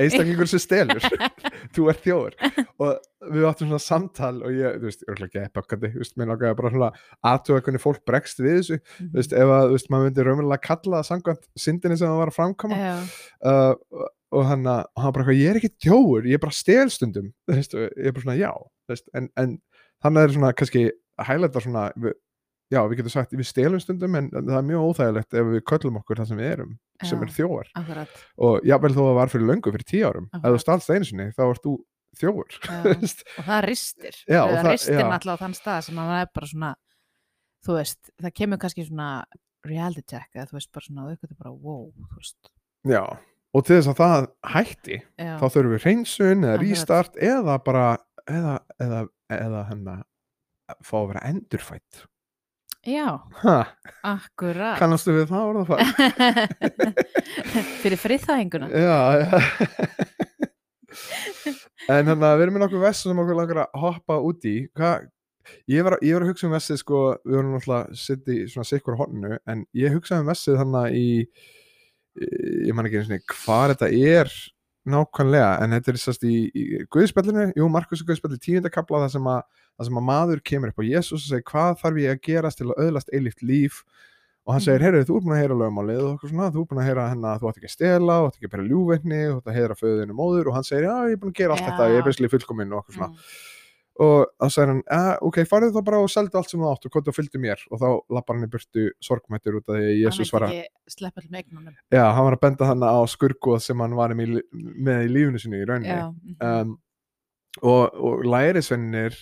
einstaklingur 0.00 0.48
sem 0.50 0.62
stelur. 0.62 1.04
Þú 1.74 1.88
ert 1.92 2.04
þjófur. 2.04 2.36
Og 2.80 3.32
við 3.34 3.46
áttum 3.48 3.70
svona 3.70 3.82
samtal 3.84 4.32
og 4.46 4.54
ég, 4.56 4.78
þú 4.80 4.88
veist, 4.88 5.02
ég 5.04 5.12
er 5.12 5.26
ekki 5.26 5.42
eppakandi, 5.42 5.90
mér 6.20 6.30
langaði 6.32 6.58
bara 6.60 6.72
svona 6.74 6.90
aðtuga 7.32 7.64
hvernig 7.66 7.82
fólk 7.82 8.00
bregst 8.08 8.40
við 8.40 8.56
þessu. 8.60 8.78
Mhm. 8.80 9.10
þú 9.10 9.20
veist, 9.20 9.34
ef 9.36 9.52
að, 9.56 9.66
þú 9.66 9.76
veist, 9.76 9.90
maður 9.92 10.08
myndi 10.08 10.26
raunverulega 10.26 10.66
kalla 10.68 11.02
það 11.02 11.10
samkvæmt 11.10 11.44
syndinni 11.66 12.00
sem 12.00 12.08
það 12.08 12.22
var 12.22 12.32
að 12.32 12.38
framkoma. 12.38 12.80
Uh, 13.44 14.08
og 14.32 14.44
hann, 14.46 14.62
að- 14.70 14.86
og 14.96 15.02
hann 15.04 15.12
bara 15.16 15.24
eitthvað, 15.24 15.40
ég 15.42 15.50
er 15.50 15.58
ekki 15.60 15.72
þjófur, 15.86 16.26
ég 16.30 16.38
er 16.38 16.42
bara 16.44 16.56
stelstundum 16.56 17.30
þú 17.50 17.56
veist, 17.56 17.74
og 17.76 17.86
ég 17.88 18.10
er 18.10 18.16
bara 18.16 18.24
svona, 18.26 18.38
já. 18.40 18.52
Veist, 18.90 19.06
en, 19.14 19.28
en 19.40 19.54
þannig 20.04 20.22
er 20.28 20.34
svona 20.36 20.52
kannski 20.58 20.82
að 21.20 21.28
hælæta 21.30 21.62
svona 21.64 21.84
við, 22.00 22.14
já, 22.70 22.80
við 22.86 22.96
getum 23.00 23.12
sagt, 23.16 23.34
við 23.36 23.48
stelum 23.50 23.82
stundum 23.82 24.14
en 24.20 24.30
það 24.32 24.56
er 24.60 24.66
mjög 24.70 24.86
óþægilegt 24.90 25.36
ef 25.40 25.50
við 25.54 25.64
köllum 25.72 25.98
okkur 26.00 26.20
það 26.22 26.30
sem 26.30 26.40
við 26.40 26.50
erum, 26.54 26.72
sem 27.02 27.18
Já. 27.18 27.26
er 27.26 27.34
þjófar. 27.36 27.70
akkurat. 27.80 28.20
Og 28.46 28.66
jável 28.70 28.92
þó 28.94 29.00
að 29.02 29.08
það 29.10 29.18
var 29.20 29.32
fyrir 29.34 29.48
löngu, 29.50 29.72
fyrir 29.74 29.88
tíu 29.90 30.04
árum 30.10 30.28
ef 30.38 30.46
þú 30.46 30.60
stalst 30.62 30.90
einu 30.94 31.08
sinni, 31.10 31.26
þá 31.36 31.42
ert 31.50 31.66
þú 32.70 32.86
veist. 32.86 33.26
og 33.38 33.44
það 33.50 33.60
ristir. 33.68 34.16
Já, 34.26 34.40
og 34.46 34.54
það 34.56 34.70
ristir 34.72 34.96
náttúrulega 35.14 35.38
á 35.38 35.42
þann 35.44 35.58
stað 35.58 35.84
sem 35.86 36.00
að 36.02 36.10
það 36.10 36.22
er 36.24 36.30
bara 36.38 36.50
svona 36.54 36.70
þú 37.66 37.76
veist, 37.76 38.10
það 38.24 38.34
kemur 38.40 38.62
kannski 38.64 38.86
svona 38.88 39.10
reality 39.66 40.02
check 40.08 40.30
eða 40.34 40.48
þú 40.50 40.56
veist 40.58 40.70
bara 40.74 40.86
svona 40.88 41.04
og 43.50 43.66
til 43.66 43.78
þess 43.78 43.90
að 43.92 43.98
það 44.00 44.28
hætti 44.54 45.00
já, 45.00 45.32
þá 45.40 45.46
þurfum 45.46 45.74
við 45.74 45.84
hreinsun 45.86 46.46
eða 46.46 46.60
restart 46.62 47.18
eða 47.30 47.58
bara 47.66 47.88
eða, 48.28 48.54
eða, 48.82 49.02
eða 49.36 49.66
hennar 49.70 50.06
fá 50.86 50.96
að 51.00 51.08
vera 51.12 51.26
endurfætt 51.30 52.04
já. 52.86 53.20
Ha, 53.42 53.56
akkurat. 54.08 54.78
Kannastu 54.80 55.12
við 55.12 55.26
það 55.28 55.48
orðafætt? 55.50 55.82
fyrir 57.82 58.00
friðþæðinguna. 58.00 58.70
Já, 58.72 59.00
já. 59.20 59.26
en 61.92 62.08
hann 62.08 62.24
að 62.24 62.38
við 62.38 62.44
erum 62.46 62.56
með 62.56 62.64
nokkuð 62.64 62.84
vest 62.86 63.04
sem 63.04 63.20
okkur 63.20 63.36
langar 63.36 63.64
að 63.66 63.82
hoppa 63.84 64.20
út 64.24 64.48
í. 64.48 64.62
Hvað 64.76 65.10
Ég 65.70 65.82
var, 65.82 65.96
ég 66.04 66.14
var 66.14 66.22
að 66.22 66.30
hugsa 66.30 66.46
um 66.46 66.52
vessið 66.54 66.78
sko, 66.78 66.98
við 67.26 67.36
vorum 67.38 67.54
náttúrulega 67.56 67.98
sitt 67.98 68.28
í 68.30 68.36
svona 68.50 68.68
sikkur 68.68 68.98
hornu, 69.00 69.38
en 69.50 69.64
ég 69.74 69.94
hugsaði 69.94 70.22
um 70.22 70.30
vessið 70.30 70.58
þannig 70.60 70.94
í, 70.94 71.08
ég 72.18 72.74
man 72.74 72.86
ekki 72.88 72.98
einu 73.00 73.06
sinni 73.08 73.22
hvað 73.30 73.74
þetta 73.74 73.90
er 73.94 74.32
nákvæmlega, 74.90 75.50
en 75.62 75.70
þetta 75.76 75.92
er 75.92 75.98
sérst 76.00 76.22
í, 76.24 76.36
í 76.56 76.62
Guðspjallinu, 76.90 77.50
jú, 77.56 77.66
Markus 77.70 78.00
og 78.02 78.08
Guðspjalli 78.08 78.38
tíundakabla 78.40 79.02
það 79.04 79.12
sem 79.16 79.26
að, 79.28 79.42
það 79.76 79.88
sem 79.90 79.98
að 80.00 80.06
maður 80.08 80.40
kemur 80.50 80.72
upp 80.72 80.80
á 80.80 80.84
Jésús 80.88 81.20
og 81.20 81.26
segir 81.28 81.44
hvað 81.50 81.76
þarf 81.82 82.00
ég 82.00 82.14
að 82.16 82.22
gerast 82.26 82.58
til 82.58 82.66
að 82.70 82.80
öðlast 82.86 83.12
eilíft 83.12 83.42
líf 83.44 83.82
og 84.48 84.54
hann 84.56 84.64
segir, 84.64 84.80
Mhm. 84.80 84.86
heyrðu, 84.88 85.04
þú 85.06 85.16
er 85.16 85.20
búin 85.26 85.36
að 85.36 85.42
heyra 85.42 85.58
lögmálið 85.60 86.00
og 86.08 86.20
svona, 86.24 86.50
þú 86.50 86.60
er 86.64 86.68
búin 86.72 86.80
að 86.80 86.88
heyra 86.88 87.08
hennar 87.12 87.36
að 87.36 87.40
þú 87.44 87.48
átt 87.50 87.58
ekki 87.60 87.68
að 87.70 87.76
stela, 87.76 88.14
þú 88.18 88.26
átt 88.30 88.36
ekki 88.40 88.48
að 88.48 88.54
bera 88.56 88.68
ljúveitni, 88.70 89.20
þú 89.28 89.36
átt 89.36 89.50
að 89.52 89.58
heyra 89.60 89.76
föðinu 89.78 90.16
móður 90.16 90.46
og 90.48 90.54
hann 90.56 90.64
segir, 90.64 90.84
já, 90.88 90.96
ég 91.06 91.12
er 91.12 91.20
búin 91.20 91.30
að 91.34 91.40
gera 91.42 91.52
allt 91.54 91.60
Já. 91.60 91.68
þetta, 91.70 91.90
ég 91.92 91.98
er 92.00 92.08
besli 92.08 92.28
fullkominn 92.32 92.72
og 92.72 92.84
svona 92.88 93.08
Mm. 93.12 93.16
Og 94.00 94.30
þá 94.40 94.46
segir 94.54 94.70
hann, 94.72 94.82
eh, 94.96 95.14
ok, 95.28 95.38
farið 95.48 95.74
þá 95.74 95.80
bara 95.84 95.98
og 96.00 96.10
seldu 96.12 96.38
allt 96.40 96.52
sem 96.52 96.60
þú 96.60 96.68
átt 96.70 96.86
og 96.88 96.92
hvað 96.94 97.08
þú 97.08 97.14
fylgdu 97.16 97.40
mér. 97.42 97.64
Og 97.68 97.80
þá 97.82 97.88
lappar 98.16 98.38
hann 98.38 98.46
í 98.46 98.52
burtu 98.52 98.84
sorgmættur 99.04 99.58
út 99.58 99.66
af 99.68 99.76
því 99.76 99.88
að 99.88 99.98
Jésús 100.00 100.32
var 100.32 100.46
hann 100.46 100.54
að, 100.54 100.60
vil 100.60 100.68
ekki 100.70 100.94
sleppa 100.94 101.24
til 101.24 101.32
megnunum 101.34 101.74
já, 101.92 102.04
hann 102.16 102.28
var 102.28 102.36
að 102.36 102.44
benda 102.46 102.70
hann 102.70 102.86
á 102.86 103.00
skurgoð 103.12 103.60
sem 103.66 103.84
hann 103.84 103.98
var 103.98 104.14
með, 104.16 104.40
með 104.50 105.04
í 105.04 105.10
lífunu 105.16 105.42
sinni 105.42 105.60
í 105.60 105.68
rauninni. 105.68 105.92
Já, 105.92 106.08
mhm. 106.08 106.40
um, 106.48 106.78
og, 107.60 108.00
og 108.00 108.24
lærisvennir 108.24 109.16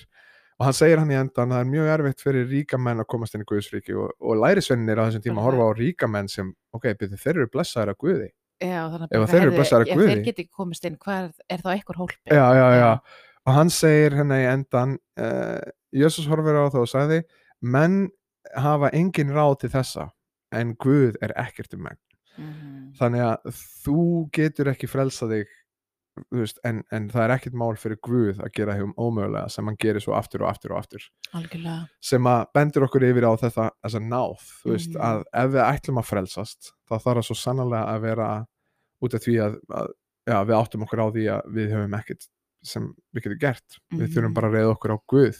og 0.58 0.66
hann 0.66 0.74
segir 0.74 1.00
hann 1.02 1.10
í 1.10 1.18
endan 1.18 1.52
að 1.52 1.56
það 1.56 1.64
er 1.64 1.70
mjög 1.72 1.92
erfitt 1.94 2.22
fyrir 2.22 2.48
ríka 2.50 2.78
menn 2.82 3.02
að 3.02 3.10
komast 3.10 3.34
inn 3.34 3.42
í 3.44 3.48
Guðsríki 3.48 3.94
og, 3.98 4.10
og 4.18 4.40
lærisvennir 4.42 4.98
á 4.98 5.06
þessum 5.06 5.24
tíma 5.26 5.40
Bara- 5.40 5.46
horfa 5.48 5.70
á 5.70 5.72
ríka 5.78 6.10
menn 6.10 6.30
sem, 6.30 6.50
ok, 6.74 6.90
byrju, 6.98 7.18
þeir 7.18 7.34
eru 7.36 7.50
blessaðir 7.54 7.94
af 7.94 7.98
Guði. 8.02 8.28
Já, 8.58 8.80
Ef 8.90 9.10
þeir 9.10 9.14
eru 9.14 9.34
heyrðu, 9.38 9.54
blessaðir 9.54 9.84
af 9.84 9.90
ef 12.82 13.18
Og 13.48 13.54
hann 13.56 13.70
segir 13.72 14.12
hérna 14.18 14.36
í 14.42 14.46
endan 14.50 14.96
uh, 15.20 15.62
Jössus 15.96 16.26
horfir 16.28 16.58
á 16.60 16.68
það 16.68 16.82
og 16.84 16.90
sagði 16.92 17.20
menn 17.64 18.10
hafa 18.60 18.90
engin 18.96 19.32
ráð 19.32 19.54
til 19.62 19.70
þessa 19.72 20.10
en 20.52 20.74
Guð 20.80 21.16
er 21.24 21.32
ekkert 21.40 21.74
um 21.78 21.86
menn 21.88 21.98
Mhm. 22.38 22.92
þannig 22.94 23.22
að 23.24 23.48
þú 23.82 23.94
getur 24.36 24.68
ekki 24.70 24.86
frelsað 24.86 25.32
þig 25.32 25.48
veist, 26.30 26.60
en, 26.64 26.84
en 26.94 27.08
það 27.10 27.24
er 27.24 27.32
ekkert 27.34 27.56
mál 27.58 27.74
fyrir 27.74 27.98
Guð 28.06 28.38
að 28.44 28.52
gera 28.54 28.76
hefum 28.78 28.92
ómögulega 28.94 29.50
sem 29.50 29.66
hann 29.66 29.78
gerir 29.82 29.98
svo 30.04 30.14
aftur 30.14 30.44
og 30.44 30.52
aftur 30.52 30.70
og 30.76 30.78
aftur 30.84 31.02
algjörlega 31.34 31.88
sem 32.00 32.22
að 32.30 32.44
bendur 32.54 32.86
okkur 32.86 33.06
yfir 33.08 33.26
á 33.26 33.32
þetta 33.42 33.66
þessa 33.82 34.02
náð, 34.06 34.38
þú 34.62 34.70
veist, 34.70 34.94
Mhm. 34.94 35.02
að 35.08 35.24
ef 35.42 35.50
við 35.56 35.64
ætlum 35.66 35.98
að 35.98 36.08
frelsast, 36.12 36.70
þá 36.86 36.94
þarf 36.94 37.18
það 37.18 37.26
svo 37.26 37.38
sannlega 37.42 37.82
að 37.96 38.00
vera 38.06 38.28
út 39.02 39.14
af 39.18 39.20
því 39.26 39.34
að, 39.48 39.58
að 39.82 39.88
já, 40.30 40.38
við 40.46 40.56
áttum 40.62 40.86
okkur 40.86 41.02
á 41.02 41.06
því 41.18 41.24
að 41.34 41.42
við 41.58 41.70
höfum 41.74 41.98
ekkert 41.98 42.28
sem 42.62 42.88
við 43.14 43.22
getum 43.22 43.38
gert. 43.38 43.76
Við 43.92 44.00
Mhm. 44.08 44.12
þurfum 44.14 44.34
bara 44.34 44.48
að 44.48 44.54
reyða 44.54 44.72
okkur 44.74 44.94
á 44.94 44.98
Guð. 45.08 45.36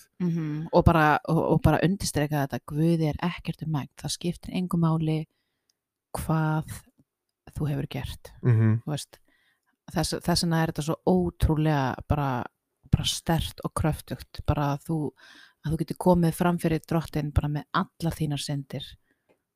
Og 0.73 0.85
bara, 0.85 1.19
og, 1.29 1.39
og 1.53 1.63
bara 1.63 1.81
undirstreka 1.83 2.47
þetta 2.47 2.61
Guði 2.67 3.09
er 3.09 3.17
ekkert 3.23 3.63
um 3.67 3.73
megn. 3.73 3.89
Það 3.99 4.15
skiptir 4.15 4.55
engum 4.55 4.81
máli 4.81 5.27
hvað 6.17 6.65
þú 7.57 7.69
hefur 7.69 7.89
gert. 7.91 8.33
Mm 8.43 8.55
-hmm. 8.55 8.83
þú 8.85 9.19
þess, 9.95 10.15
þess 10.23 10.43
vegna 10.45 10.63
er 10.63 10.73
þetta 10.73 10.83
svo 10.83 10.97
ótrúlega 11.07 11.95
bara, 12.09 12.45
bara 12.91 13.05
stert 13.05 13.61
og 13.65 13.73
kröftugt. 13.75 14.41
Bara 14.47 14.75
að 14.77 14.85
þú, 14.89 15.11
að 15.67 15.73
þú 15.73 15.79
getur 15.79 15.97
komið 15.97 16.35
fram 16.35 16.59
fyrir 16.59 16.81
drottin 16.87 17.33
bara 17.33 17.49
með 17.49 17.65
allar 17.73 18.13
þínar 18.15 18.39
syndir. 18.41 18.85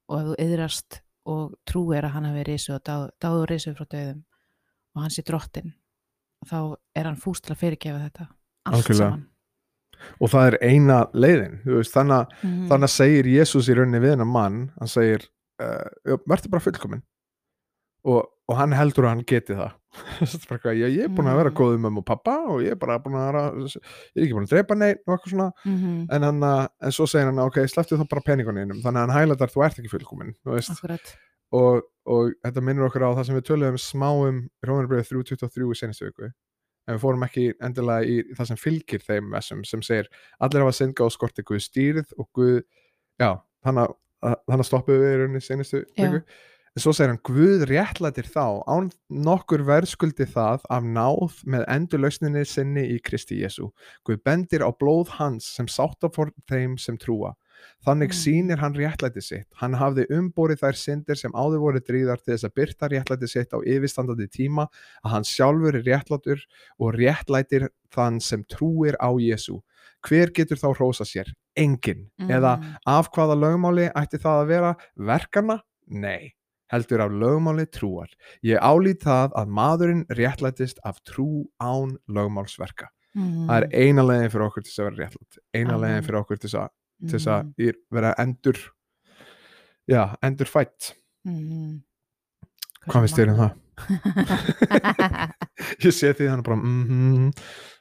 Og 0.09 0.21
ef 0.21 0.27
þú 0.27 0.37
yðrast 0.39 1.01
og 1.25 1.55
trúir 1.65 2.03
að 2.05 2.11
hann 2.11 2.25
hafi 2.25 2.45
risu 2.45 2.75
og 2.75 2.83
dáð, 2.83 3.11
dáður 3.21 3.47
risu 3.49 3.75
frá 3.75 3.87
döðum 3.87 4.25
og 4.97 5.03
hann 5.03 5.11
sé 5.11 5.23
drottin 5.23 5.75
þá 6.49 6.77
er 6.97 7.05
hann 7.05 7.17
fúst 7.21 7.45
til 7.47 7.55
að 7.55 7.61
fyrirgefa 7.63 8.01
þetta. 8.09 8.29
Allt 8.67 8.77
Algjörlega. 8.77 8.99
saman. 8.99 9.29
Og 10.21 10.31
það 10.33 10.47
er 10.53 10.59
eina 10.67 10.99
leiðin 11.15 11.61
þú 11.65 11.77
veist, 11.79 11.93
þannig, 11.95 12.19
að- 12.19 12.33
Mhm. 12.43 12.69
þannig 12.69 12.89
að 12.89 12.97
segir 12.97 13.25
Jésús 13.37 13.69
í 13.69 13.75
rauninni 13.77 14.01
við 14.03 14.11
hennar 14.17 14.27
mann 14.27 14.73
hann 14.79 14.89
segir, 14.89 15.29
uh, 15.61 16.17
verður 16.27 16.51
bara 16.51 16.61
fullkomin 16.65 17.03
og, 18.05 18.27
og 18.49 18.57
hann 18.59 18.73
heldur 18.73 19.05
að 19.07 19.09
hann 19.15 19.25
geti 19.25 19.55
það. 19.55 19.73
Ég 20.73 21.05
er 21.05 21.09
búin 21.13 21.29
að 21.29 21.37
vera 21.37 21.51
Mm. 21.51 21.57
góð 21.57 21.75
um 21.87 21.99
og 21.99 22.05
pappa 22.07 22.35
og 22.49 22.63
ég 22.65 22.73
er 22.73 22.77
bara 22.81 22.99
búin 22.99 23.15
að 23.15 23.27
vera 23.29 23.43
ég 23.53 23.77
er 24.17 24.23
ekki 24.25 24.33
búin 24.35 24.47
að 24.49 24.55
drepa 24.57 24.75
neitt 24.75 25.03
og 25.07 25.13
eitthvað 25.19 25.33
svona. 25.35 25.53
Mhm, 25.67 26.07
en, 26.11 26.23
hann, 26.23 26.43
uh, 26.43 26.67
en 26.81 26.91
svo 26.91 27.05
segir 27.07 27.27
hann, 27.29 27.39
ok, 27.39 27.59
slepptu 27.69 27.99
þá 28.01 28.09
bara 28.09 28.23
peningunum 28.27 28.81
þannig 28.83 28.97
að 28.97 29.07
hann 29.07 29.17
hælatar, 29.29 29.53
þú 29.53 29.65
ert 29.67 29.79
ekki 29.79 29.93
fullkomin 29.93 30.35
þú 30.45 30.57
veist, 30.57 30.71
akkurat 30.73 31.15
og, 31.57 31.89
og 32.09 32.33
þetta 32.45 32.65
minnur 32.65 32.89
okkur 32.89 33.07
á 33.07 33.17
það 33.17 33.27
sem 33.29 33.39
við 33.39 33.49
töluðum 33.51 33.81
smá 33.81 34.09
um 34.11 34.41
Rómanarbröðu 34.67 35.09
323 35.11 35.69
í 35.69 35.81
senastu 35.81 36.09
viku. 36.09 36.31
En 36.89 36.97
við 36.97 37.03
fórum 37.05 37.27
ekki 37.27 37.49
endilega 37.63 38.07
í 38.09 38.15
það 38.35 38.49
sem 38.51 38.59
fylgir 38.59 39.03
þeim 39.07 39.35
þessum 39.37 39.67
sem 39.69 39.83
segir 39.87 40.09
allir 40.43 40.65
hafa 40.65 40.79
syndga 40.81 41.07
og 41.07 41.13
skorti 41.15 41.45
Guð 41.47 41.61
stýrið 41.63 42.17
og 42.19 42.29
Guð, 42.35 42.63
já, 43.23 43.29
þannig 43.63 43.93
að 44.25 44.65
stoppuðu 44.67 45.05
við 45.05 45.13
í 45.13 45.21
rauninni 45.21 45.45
senastu 45.45 45.85
Já. 45.85 46.09
viku. 46.09 46.25
En 46.73 46.81
svo 46.81 46.95
segir 46.97 47.13
hann 47.13 47.21
Guð 47.29 47.67
réttlætir 47.69 48.27
þá 48.33 48.65
án 48.65 48.89
nokkur 49.13 49.63
verðskuldi 49.69 50.27
það 50.33 50.65
af 50.73 50.87
náð 50.89 51.39
með 51.45 51.67
endurlausninni 51.75 52.47
sinni 52.49 52.87
í 52.95 52.99
Kristi 53.05 53.43
Jésu 53.43 53.69
Guð 54.09 54.23
bendir 54.25 54.65
á 54.65 54.73
blóð 54.73 55.13
hans 55.21 55.51
sem 55.59 55.69
sátta 55.69 56.09
for 56.11 56.33
þeim 56.49 56.79
sem 56.81 56.97
trúa 56.99 57.35
Þannig 57.87 58.11
Mm. 58.13 58.19
sýnir 58.23 58.59
hann 58.59 58.75
réttlæti 58.75 59.23
sitt. 59.23 59.47
Hann 59.57 59.75
hafði 59.75 60.07
umborið 60.11 60.61
þær 60.63 60.77
syndir 60.77 61.17
sem 61.17 61.33
áður 61.33 61.61
voru 61.61 61.81
dríðar 61.81 62.23
til 62.23 62.35
þess 62.35 62.45
að 62.45 62.55
byrta 62.55 62.89
réttlæti 62.91 63.29
sitt 63.29 63.51
á 63.53 63.59
yfirstandandi 63.63 64.29
tíma 64.29 64.69
að 65.05 65.11
hann 65.11 65.25
sjálfur 65.25 65.75
er 65.77 65.83
réttlátur 65.83 66.41
og 66.81 66.95
réttlætir 66.95 67.69
þann 67.93 68.21
sem 68.21 68.45
trúir 68.45 68.95
á 69.01 69.11
Jésu. 69.19 69.61
Hver 70.03 70.31
getur 70.35 70.57
þá 70.57 70.75
hrósa 70.77 71.05
sér? 71.07 71.33
Engin. 71.57 72.11
Eða 72.19 72.59
Mm, 72.59 72.77
af 72.87 73.11
hvaða 73.13 73.37
lögmáli 73.39 73.93
ætti 73.95 74.19
það 74.19 74.43
að 74.43 74.47
vera? 74.49 74.77
Verkana? 74.99 75.61
Nei. 75.89 76.33
Heldur 76.73 77.01
af 77.05 77.11
lögmáli 77.11 77.67
trúar. 77.71 78.09
Ég 78.43 78.59
álít 78.59 79.03
það 79.05 79.33
að 79.37 79.49
maðurinn 79.49 80.07
réttlætist 80.09 80.79
af 80.85 80.99
trú 81.05 81.45
án 81.61 81.99
lögmálsverka. 82.09 82.89
mhm, 83.15 83.47
Það 83.47 83.63
er 83.63 83.69
eina 83.77 84.03
leiðin 84.03 84.31
fyrir 84.33 84.47
okkur 84.49 84.63
til 84.65 84.71
þess 84.73 84.79
að 84.81 84.89
vera 84.97 85.05
réttlætt. 85.07 85.39
Eina 85.55 85.77
leiðin 85.79 86.03
fyrir 86.07 86.21
okkur 86.25 86.39
til 86.41 86.49
þess 86.49 86.55
að 86.63 86.69
til 87.09 87.17
þess 87.19 87.29
mhm, 87.29 87.35
að 87.35 87.43
í- 87.67 87.81
vera 87.99 88.11
endur 88.23 88.59
já, 89.91 90.03
endur 90.23 90.49
fætt 90.51 90.81
mhm. 91.29 91.75
hvað 92.89 93.01
finnst 93.07 93.19
þér 93.21 93.33
um 93.35 93.41
það? 93.43 93.53
ég 95.87 95.93
sé 95.97 96.09
því 96.15 96.27
hann 96.31 96.45
bara 96.47 96.57
mm 96.61 96.83
-hmm, 96.89 97.27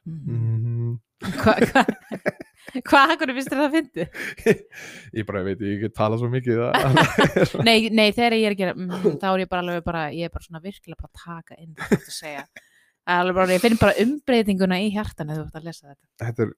Mhm. 0.05 0.33
mm 0.33 0.57
-hmm. 0.65 0.91
Hvað 1.21 1.69
hva, 1.69 1.81
hva, 2.89 3.01
hvernig 3.17 3.35
finnst 3.37 3.51
þér 3.51 3.59
það 3.59 3.67
að 3.67 3.75
fyndi? 3.75 4.03
ég 5.19 5.23
bara 5.27 5.43
veit 5.45 5.59
ég 5.61 5.71
ekki 5.75 5.89
tala 5.93 6.17
svo 6.17 6.29
mikið 6.31 6.57
Nei, 7.67 7.89
nei, 7.93 8.09
þegar 8.11 8.33
ég 8.33 8.45
er 8.47 8.51
að 8.55 8.57
gera 8.57 8.73
mm, 8.73 8.89
þá 9.21 9.27
er 9.29 9.39
ég 9.43 9.49
bara 9.51 9.61
alveg 9.61 9.83
bara, 9.85 10.01
ég 10.09 10.25
er 10.25 10.29
bara 10.33 10.43
svona 10.47 10.63
virkilega 10.63 10.97
bara 11.01 11.11
að 11.11 11.19
taka 11.25 11.53
inn 11.61 11.75
það 11.77 11.91
ert 11.97 12.07
að 12.09 12.17
segja 12.17 12.43
er 13.05 13.33
bara, 13.37 13.53
ég 13.53 13.61
finn 13.61 13.77
bara 13.77 13.93
umbreytinguna 14.01 14.79
í 14.81 14.89
hjartan 14.95 15.29
eða 15.29 15.43
þú 15.43 15.45
ert 15.45 15.55
að 15.61 15.67
lesa 15.69 15.93
þetta 15.93 16.07
þetta 16.25 16.41
er, 16.47 16.51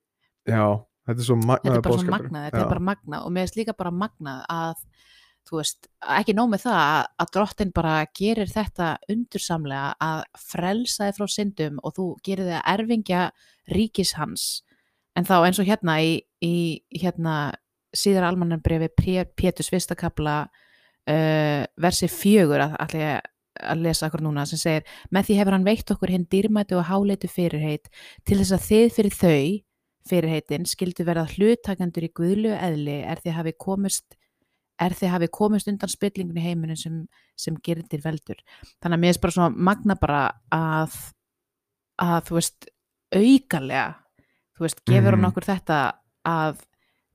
já, 0.53 0.63
þetta 1.07 1.19
er 1.19 1.27
svo 1.27 1.37
magnaður 1.39 1.79
er 1.79 2.11
magnað, 2.11 2.45
þetta 2.47 2.61
er 2.63 2.71
bara 2.71 2.87
magnað 2.91 3.25
og 3.25 3.33
mér 3.33 3.47
finnst 3.47 3.59
líka 3.59 3.75
bara 3.77 3.93
magnað 3.95 4.45
að 4.53 4.85
þú 5.43 5.59
veist, 5.59 5.89
ekki 6.19 6.35
nóg 6.37 6.51
með 6.53 6.65
það 6.65 6.77
að, 6.81 7.07
að 7.19 7.31
drottin 7.35 7.73
bara 7.75 7.95
gerir 8.15 8.51
þetta 8.51 8.91
undursamlega 9.11 9.89
að 10.03 10.21
frelsa 10.39 11.09
þið 11.09 11.17
frá 11.17 11.33
syndum 11.33 11.81
og 11.83 11.95
þú 11.97 12.05
gerir 12.23 12.47
þið 12.47 12.59
að 12.59 12.69
erfingja 12.73 13.23
ríkis 13.73 14.13
hans. 14.15 14.45
En 15.17 15.27
þá 15.27 15.35
eins 15.41 15.59
og 15.61 15.67
hérna 15.67 15.97
í, 16.01 16.15
í 16.43 16.55
hérna 17.01 17.35
síðar 17.93 18.29
almannanbrefi 18.31 18.89
Pétus 19.35 19.69
fyrsta 19.69 19.97
kapla 19.99 20.45
uh, 20.47 21.61
versi 21.75 22.09
fjögur 22.09 22.63
að, 22.63 22.79
að, 22.79 22.95
að 23.59 23.83
lesa 23.83 24.07
okkur 24.07 24.23
núna 24.25 24.47
sem 24.49 24.61
segir 24.61 24.87
með 25.13 25.27
því 25.27 25.37
hefur 25.41 25.57
hann 25.57 25.67
veitt 25.67 25.93
okkur 25.93 26.15
hinn 26.15 26.25
dýrmætu 26.31 26.79
og 26.79 26.87
háleitu 26.89 27.29
fyrirheit 27.29 27.91
til 28.25 28.39
þess 28.39 28.55
að 28.55 28.67
þið 28.69 28.87
fyrir 28.97 29.19
þau 29.19 29.43
fyrirheitin 30.09 30.65
skildu 30.67 31.05
verða 31.07 31.27
hlutakendur 31.31 32.03
í 32.07 32.11
guðlu 32.15 32.51
eðli 32.57 32.99
er 33.07 33.21
því 33.23 33.35
hafi 33.37 33.53
komist 33.59 34.17
er 34.81 34.95
hafi 35.13 35.27
komist 35.31 35.67
undan 35.69 35.89
spillingun 35.91 36.37
í 36.37 36.43
heiminu 36.43 36.75
sem, 36.75 37.07
sem 37.37 37.55
gerir 37.63 37.85
til 37.87 38.01
veldur. 38.03 38.39
Þannig 38.81 38.97
að 38.97 39.03
mér 39.03 39.15
er 39.15 39.21
bara 39.21 39.35
svona 39.37 39.55
magna 39.69 39.95
bara 39.95 40.23
að 40.51 40.95
að 42.01 42.25
þú 42.27 42.39
veist 42.39 42.69
aukalega 43.13 43.95
þú 44.57 44.65
veist, 44.65 44.83
gefur 44.85 45.11
hann 45.15 45.21
Mhm. 45.21 45.29
okkur 45.31 45.47
þetta 45.49 45.93
að 46.25 46.59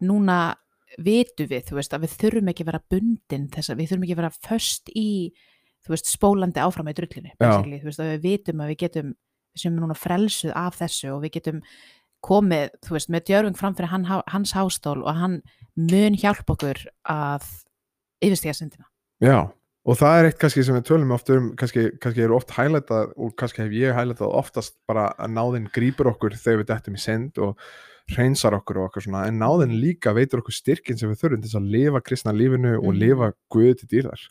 núna 0.03 0.57
vitu 0.99 1.47
við, 1.47 1.65
þú 1.69 1.75
veist, 1.79 1.93
að 1.93 2.03
við 2.07 2.17
þurfum 2.19 2.49
ekki 2.49 2.65
að 2.65 2.71
vera 2.73 2.85
bundin 2.91 3.49
þess 3.49 3.71
að 3.71 3.77
við 3.79 3.89
þurfum 3.89 4.05
ekki 4.05 4.15
að 4.17 4.23
vera 4.23 4.31
föst 4.49 4.91
í, 4.97 5.33
þú 5.85 5.89
veist, 5.89 6.07
spólandi 6.07 6.61
áfram 6.63 6.89
í 6.89 6.95
basically, 7.39 7.79
þú 7.81 7.85
veist, 7.85 8.01
að 8.01 8.13
við 8.15 8.23
vitum 8.23 8.61
að 8.61 8.69
við 8.69 8.79
getum, 8.79 9.15
við 9.55 9.61
sem 9.61 9.77
núna 9.77 9.95
frelsuð 9.95 10.53
af 10.55 10.79
þessu 10.79 11.15
og 11.15 11.23
við 11.23 11.31
getum 11.33 11.63
komið, 12.25 12.71
þú 12.87 12.97
veist, 12.97 13.11
með 13.15 13.25
djörfing 13.29 13.57
fram 13.59 13.75
fyrir 13.79 13.93
hann, 13.93 14.05
hans 14.27 14.53
hástól 14.57 15.03
og 15.05 15.15
hann 15.17 15.41
mun 15.77 16.17
hjálpa 16.19 16.57
okkur 16.57 16.81
að 17.09 17.45
yfirstiga 18.25 18.55
syndina. 18.59 18.87
já, 19.23 19.49
og 19.89 19.97
það 19.97 20.19
er 20.21 20.27
eitt 20.29 20.39
kannski 20.39 20.65
sem 20.67 20.75
við 20.77 20.87
tölum 20.91 21.13
oft 21.15 21.31
um, 21.31 21.53
kannski, 21.57 21.91
kannski 22.03 22.25
eru 22.27 22.35
oft 22.37 22.51
hælætað 22.57 23.13
og 23.17 23.37
kannski 23.39 23.63
hef 23.63 23.71
ég 23.73 23.95
hælætað 23.97 24.35
oftast 24.35 24.75
bara 24.89 25.13
að 25.19 25.31
náðin 25.37 25.71
grípur 25.73 26.11
okkur 26.13 26.35
þegar 26.37 26.59
við 26.65 26.69
dettum 26.73 26.99
í 26.99 27.03
synd 27.03 27.39
og 27.39 27.57
hreinsar 28.09 28.55
okkur 28.57 28.79
og 28.81 28.87
okkur 28.89 29.05
svona, 29.05 29.27
en 29.29 29.37
náðin 29.39 29.75
líka 29.83 30.15
veitur 30.17 30.41
okkur 30.41 30.55
styrkin 30.57 30.97
sem 30.99 31.11
við 31.13 31.21
þurfum 31.23 31.43
til 31.45 31.59
að 31.61 31.67
lifa 31.75 32.01
kristna 32.01 32.33
lífinu 32.33 32.79
og 32.79 32.87
Mhm. 32.95 32.99
lifa 32.99 33.33
Guð 33.53 33.75
til 33.79 33.89
dýrðar 33.93 34.23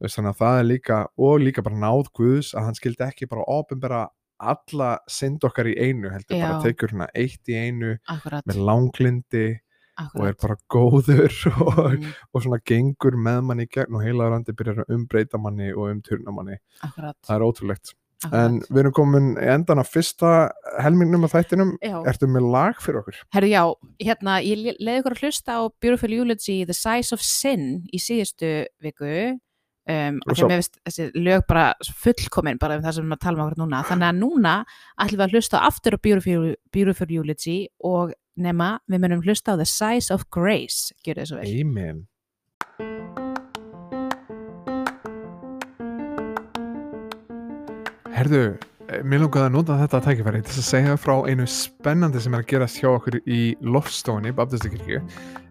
veist, 0.00 0.16
þannig 0.16 0.30
að 0.30 0.38
það 0.42 0.58
er 0.60 0.64
líka 0.70 0.98
og 1.18 1.40
líka 1.40 1.62
bara 1.62 1.74
náð 1.76 2.06
Guðs 2.14 2.54
að 2.54 2.64
hann 2.64 2.74
skildi 2.78 3.04
ekki 3.08 3.28
bara 3.28 3.42
opinbera 3.50 4.08
alla 4.40 4.98
synd 5.08 5.44
okkar 5.44 5.68
í 5.70 5.74
einu 5.78 6.10
heldur 6.10 6.38
bara 6.40 6.56
Já. 6.58 6.62
tekur 6.64 6.92
hérna 6.94 7.08
eitt 7.14 7.48
í 7.48 7.56
einu 7.60 7.96
Akkurat. 8.08 8.44
með 8.48 8.60
langlindi 8.68 9.46
og 10.00 10.22
er 10.24 10.32
Akkurat. 10.32 10.40
bara 10.40 10.56
góður 10.72 11.34
og, 11.66 11.94
Mhm, 11.94 12.12
og 12.34 12.42
svona 12.42 12.60
gengur 12.64 13.16
með 13.20 13.40
manni 13.44 13.66
í 13.68 13.72
gegn 13.74 13.94
og 13.98 14.02
heila 14.06 14.30
randi 14.32 14.52
byrjar 14.56 14.84
að 14.84 14.94
umbreyta 14.96 15.38
manni 15.38 15.72
og 15.74 15.90
umturna 15.92 16.32
manni 16.32 16.56
Akkurat. 16.82 17.16
það 17.26 17.36
er 17.36 17.44
ótrúlegt 17.44 17.92
akkurat. 18.24 18.44
en 18.44 18.60
við 18.70 18.78
erum 18.84 18.92
komin 18.96 19.28
í 19.36 19.46
endan 19.54 19.78
af 19.82 19.88
fyrsta 19.92 20.30
helmingnum 20.80 21.24
af 21.24 21.32
þættinum 21.36 21.74
Já. 21.84 21.98
ertu 22.08 22.26
með 22.28 22.48
lag 22.52 22.80
fyrir 22.80 23.00
okkur? 23.02 23.20
Herru, 23.32 23.48
já, 23.52 23.62
hérna, 24.00 24.38
ég 24.44 24.76
leiði 24.80 25.02
ykkur 25.02 25.16
að 25.18 25.22
hlusta 25.26 25.52
á 25.56 25.60
Beautiful 25.80 26.12
Eulogy, 26.16 26.64
The 26.64 26.74
Size 26.76 27.12
of 27.12 27.20
Sin 27.20 27.86
í 27.92 27.98
síðustu 28.00 28.66
viku 28.80 29.38
um, 29.90 30.20
af 30.24 30.36
því 30.36 30.44
að 30.44 30.50
mér 30.50 30.60
finnst 30.60 30.80
þessi 30.88 31.08
lög 31.18 31.44
bara 31.50 31.66
fullkomin 32.04 32.60
bara 32.62 32.78
um 32.78 32.84
það 32.84 32.96
sem 32.96 33.02
við 33.02 33.06
erum 33.06 33.16
að 33.16 33.24
tala 33.24 33.36
um 33.36 33.44
okkur 33.46 33.62
núna. 33.64 33.82
Þannig 33.90 34.08
að 34.08 34.20
núna 34.20 34.54
ætlum 34.96 35.20
við 35.20 35.26
að 35.26 35.36
hlusta 35.36 35.64
aftur 35.66 35.96
á 35.96 35.98
Beautiful, 36.06 37.16
Eulogy 37.18 37.58
og 37.90 38.14
nema 38.40 38.72
við 38.90 39.04
munum 39.04 39.24
hlusta 39.26 39.56
á 39.56 39.60
The 39.60 39.68
Size 39.68 40.14
of 40.14 40.26
Grace. 40.30 40.94
Gjör 41.04 41.24
svo 41.26 41.40
vel. 41.40 41.50
Amen. 41.60 42.06
Herðu, 48.20 48.58
eh, 48.90 49.00
mér 49.06 49.22
langaði 49.22 49.46
að 49.48 49.52
nota 49.54 49.76
þetta 49.80 50.00
tækifæri 50.04 50.40
til 50.44 50.56
að 50.60 50.66
segja 50.66 50.96
frá 51.00 51.14
einu 51.24 51.46
spennandi 51.48 52.20
sem 52.20 52.34
er 52.34 52.42
að 52.42 52.50
gerast 52.50 52.80
hjá 52.82 52.90
okkur 52.90 53.16
í 53.24 53.54
Lofstofunni, 53.64 54.34
Baptistakirkju 54.36 55.00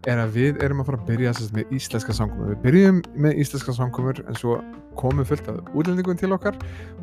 er 0.10 0.22
að 0.24 0.36
við 0.36 0.62
erum 0.66 0.84
að 0.84 0.92
fara 0.92 1.02
að 1.02 1.10
byrja 1.10 1.34
sérst, 1.38 1.56
með 1.56 1.74
íslenska 1.78 2.16
sangumur. 2.18 2.54
Við 2.54 2.62
byrjum 2.68 3.02
með 3.26 3.42
íslenska 3.44 3.76
sangumur 3.78 4.22
en 4.26 4.40
svo 4.40 4.60
komum 5.00 5.26
fullt 5.26 5.48
af 5.48 5.60
útlendingum 5.78 6.18
til 6.20 6.34
okkar 6.36 6.58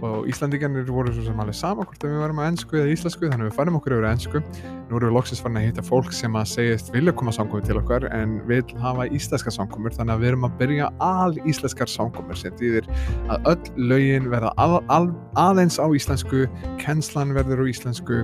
og 0.05 0.27
Íslandingarnir 0.29 0.89
voru 0.93 1.13
svo 1.15 1.25
sem 1.25 1.39
alveg 1.41 1.57
sama 1.57 1.87
hvort 1.87 2.03
að 2.05 2.13
við 2.13 2.23
varum 2.25 2.41
að 2.43 2.49
ennsku 2.51 2.81
eða 2.81 2.93
íslensku 2.93 3.31
þannig 3.31 3.47
að 3.47 3.49
við 3.49 3.57
færum 3.57 3.79
okkur 3.79 3.95
yfir 3.97 4.09
ennsku. 4.11 4.43
Nú 4.91 4.99
erum 4.99 5.09
við 5.09 5.17
loksins 5.17 5.43
farin 5.43 5.61
að 5.61 5.67
hitta 5.69 5.85
fólk 5.87 6.13
sem 6.15 6.37
að 6.37 6.51
segjast 6.53 6.93
vilja 6.95 7.15
koma 7.17 7.33
sangumur 7.35 7.65
til 7.67 7.79
okkar 7.81 8.09
en 8.13 8.37
vil 8.51 8.61
hafa 8.83 9.09
íslenska 9.17 9.55
sangumur 9.55 9.97
þannig 9.97 10.17
að 10.17 10.25
við 10.25 10.33
erum 10.33 10.49
að 10.49 10.59
byrja 10.61 10.91
al 11.07 11.41
íslenskar 11.49 11.91
sangumur 11.91 12.39
sem 12.39 12.55
þýðir 12.61 12.91
að 13.33 13.51
öll 13.55 13.89
lögin 13.95 14.31
verða 14.35 14.53
al, 14.61 14.83
al, 14.93 15.09
aðeins 15.41 15.81
á 15.81 15.87
íslensku, 15.89 16.45
kennslan 16.83 17.35
verður 17.37 17.65
á 17.65 17.71
íslensku 17.73 18.23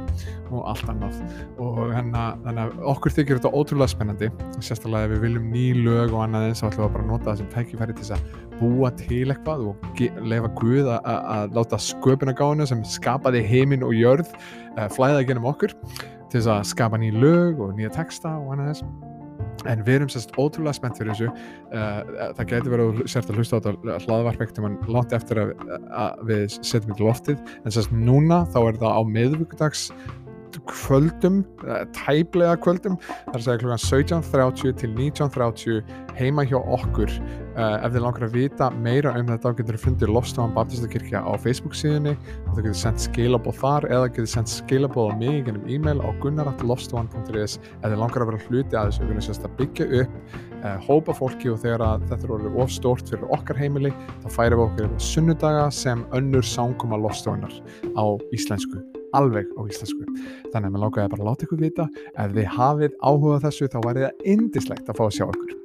og 0.58 0.68
allt 0.72 0.88
annað. 0.92 1.18
Og 1.62 1.80
hérna, 1.94 2.24
þannig 2.44 2.62
að 2.62 2.86
okkur 2.92 3.14
þykir 3.16 3.40
þetta 3.40 3.52
ótrúlega 3.58 3.92
spennandi 3.92 4.30
sérstaklega 4.62 5.08
ef 5.08 5.14
við 5.16 5.22
viljum 5.26 5.50
ný 5.52 5.66
lög 5.82 6.14
og 6.16 6.24
annað 6.26 6.48
eins 6.48 6.62
þá 6.62 6.68
ætlum 6.70 6.86
við 6.86 6.96
bara 6.96 7.04
að 7.06 7.12
nota 7.12 7.30
það 7.30 7.42
sem 7.42 7.52
tækifæri 7.56 7.96
til 7.98 8.08
þess 8.08 8.16
að 8.16 8.58
búa 8.62 8.90
til 9.02 9.22
eitthvað 9.34 9.68
og 9.72 10.02
leifa 10.32 10.50
Guð 10.60 10.90
að- 10.96 11.54
láta 11.56 11.78
sköpunagáinu 11.82 12.66
sem 12.68 12.82
skapaði 12.84 13.44
heiminn 13.46 13.86
og 13.86 13.94
jörð 13.96 14.28
uh, 14.32 14.88
flæða 14.92 15.24
genum 15.28 15.48
okkur 15.50 15.72
til 16.32 16.40
þess 16.40 16.52
að 16.52 16.68
skapa 16.72 17.00
ný 17.00 17.10
lög 17.14 17.60
og 17.60 17.74
nýja 17.76 17.92
texta 17.96 18.36
og 18.38 18.54
annað 18.54 18.74
þess 18.74 19.08
en 19.68 19.82
við 19.86 19.94
erum 19.96 20.10
sérst 20.10 20.32
ótrúlega 20.38 20.74
spennt 20.74 20.98
fyrir 20.98 21.12
þessu 21.12 21.28
uh, 21.28 22.30
það 22.38 22.48
getur 22.50 22.72
verið 22.74 23.02
sért 23.10 23.30
að 23.30 23.38
hlusta 23.38 23.58
á 23.58 23.62
þetta 23.66 23.98
hlaðvarpektum 24.06 24.66
en 24.68 24.78
langt 24.90 25.14
eftir 25.16 25.40
að, 25.42 25.52
við 26.28 26.44
setjum 26.56 26.94
ekki 26.94 27.06
loftið. 27.06 27.42
En 27.62 27.74
sérst 27.74 27.94
núna 27.94 28.42
þá 28.54 28.58
er 28.62 28.80
það 28.80 28.96
á 28.98 29.00
miðvíkudags 29.16 29.84
kvöldum, 30.68 31.42
tæplega 31.96 32.56
kvöldum, 32.60 32.98
það 33.00 33.32
er 33.32 33.38
að 33.38 33.46
segja 33.46 33.62
klukkan 33.62 33.84
17.30 33.84 34.76
til 34.82 34.94
19.30 34.98 36.02
heima 36.18 36.44
hjá 36.46 36.58
okkur. 36.60 37.12
Uh, 37.52 37.82
ef 37.84 37.92
þið 37.92 38.00
langar 38.00 38.24
að 38.24 38.36
vita 38.36 38.68
meira 38.72 39.12
um 39.18 39.28
þetta, 39.28 39.52
getur 39.58 39.76
þið 39.76 39.82
fundið 39.84 40.12
Lofstofan 40.14 40.54
Baptistakirkja 40.56 41.20
á 41.20 41.32
Facebook 41.40 41.76
síðunni. 41.76 42.14
Og 42.46 42.54
þið 42.54 42.68
getur 42.68 42.78
sendt 42.80 43.04
skilabóð 43.04 43.58
þar 43.60 43.88
eða 43.90 44.08
getur 44.08 44.30
sendt 44.32 44.52
skilabóð 44.52 45.12
á 45.12 45.14
mig 45.20 45.42
gennum 45.48 45.68
e-mail 45.68 46.00
á 46.00 46.08
gunnarattlofstofan.is 46.22 47.58
ef 47.58 47.84
þið 47.84 47.98
langar 48.00 48.24
að 48.24 48.32
vera 48.32 48.46
hluti 48.46 48.80
að 48.80 48.88
þessu, 48.88 49.02
við 49.04 49.12
viljum 49.12 49.26
sérst 49.28 49.46
að 49.48 49.54
byggja 49.60 49.90
upp 50.00 50.16
uh, 50.62 50.78
hópa 50.88 51.18
fólki 51.18 51.52
og 51.52 51.60
þegar 51.66 52.06
þetta 52.06 52.22
er 52.22 52.34
orðið 52.38 52.58
of 52.64 52.72
stórt 52.72 53.12
fyrir 53.12 53.36
okkar 53.36 53.60
heimili, 53.60 53.92
þá 54.24 54.28
færum 54.38 54.64
við 54.64 54.66
okkur 54.70 55.06
sunnudaga 55.12 55.68
sem 55.82 56.08
önnur 56.16 56.48
sánguma 56.54 57.00
Lofstofanar 57.04 57.60
á 57.92 58.04
íslensku 58.32 58.80
alveg 59.16 59.50
á 59.56 59.60
íslensku. 59.66 60.06
Þannig 60.52 60.68
að 60.68 60.72
mér 60.74 60.84
langaði 60.84 61.12
bara 61.12 61.24
að 61.24 61.28
láta 61.30 61.46
ykkur 61.46 61.60
vita 61.62 61.88
ef 62.12 62.32
þið 62.36 62.48
hafið 62.56 62.96
áhugað 63.00 63.44
þessu 63.46 63.68
þá 63.72 63.78
væri 63.86 64.06
það 64.06 64.30
indislegt 64.34 64.88
að 64.88 64.98
fá 64.98 65.04
að 65.06 65.14
sjá 65.18 65.26
ykkur. 65.28 65.58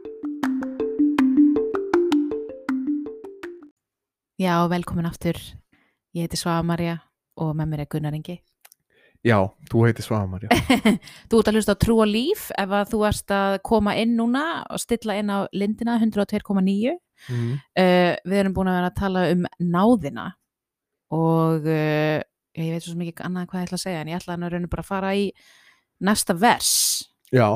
Já, 4.37 4.53
velkomin 4.69 5.09
aftur. 5.09 5.39
Ég 6.13 6.27
heiti 6.27 6.37
Svava 6.37 6.61
Marja 6.65 6.99
og 7.41 7.55
með 7.57 7.71
mér 7.71 7.83
er 7.83 7.89
Gunnar 7.89 8.17
Ingi. 8.17 8.37
Já, 9.25 9.39
þú 9.71 9.83
heitir 9.87 10.05
Svava 10.05 10.27
Marja. 10.29 10.53
Þú 11.29 11.39
ert 11.39 11.49
að 11.49 11.57
hlusta 11.57 11.73
á 11.73 11.81
Trú 11.81 11.97
og 12.03 12.09
Líf 12.09 12.51
ef 12.53 12.73
að 12.77 12.91
þú 12.93 12.99
ert 13.09 13.33
að 13.33 13.55
koma 13.65 13.95
inn 13.97 14.13
núna 14.17 14.43
og 14.69 14.81
stilla 14.81 15.17
inn 15.17 15.31
á 15.33 15.49
lindina 15.57 15.97
102.9. 15.97 16.93
Mm. 17.33 17.53
Uh, 17.73 18.13
við 18.29 18.39
erum 18.43 18.53
búin 18.53 18.69
að 18.69 18.77
vera 18.77 18.91
að 18.91 18.99
tala 18.99 19.23
um 19.33 19.47
náðina 19.57 20.27
og 21.17 21.65
uh, 21.65 22.19
ég 22.65 22.75
veit 22.75 22.85
svo 22.85 22.97
ekki 22.97 23.25
annað 23.25 23.49
hvað 23.51 23.61
ég 23.61 23.69
ætla 23.69 23.79
að 23.79 23.85
segja 23.85 24.01
en 24.01 24.11
ég 24.11 24.19
ætla 24.19 24.37
að 24.37 24.51
rauninu 24.51 24.71
bara 24.71 24.85
að 24.85 24.91
fara 24.91 25.15
í 25.15 25.31
næsta 26.01 26.37
vers. 26.37 26.73
Já, 27.33 27.47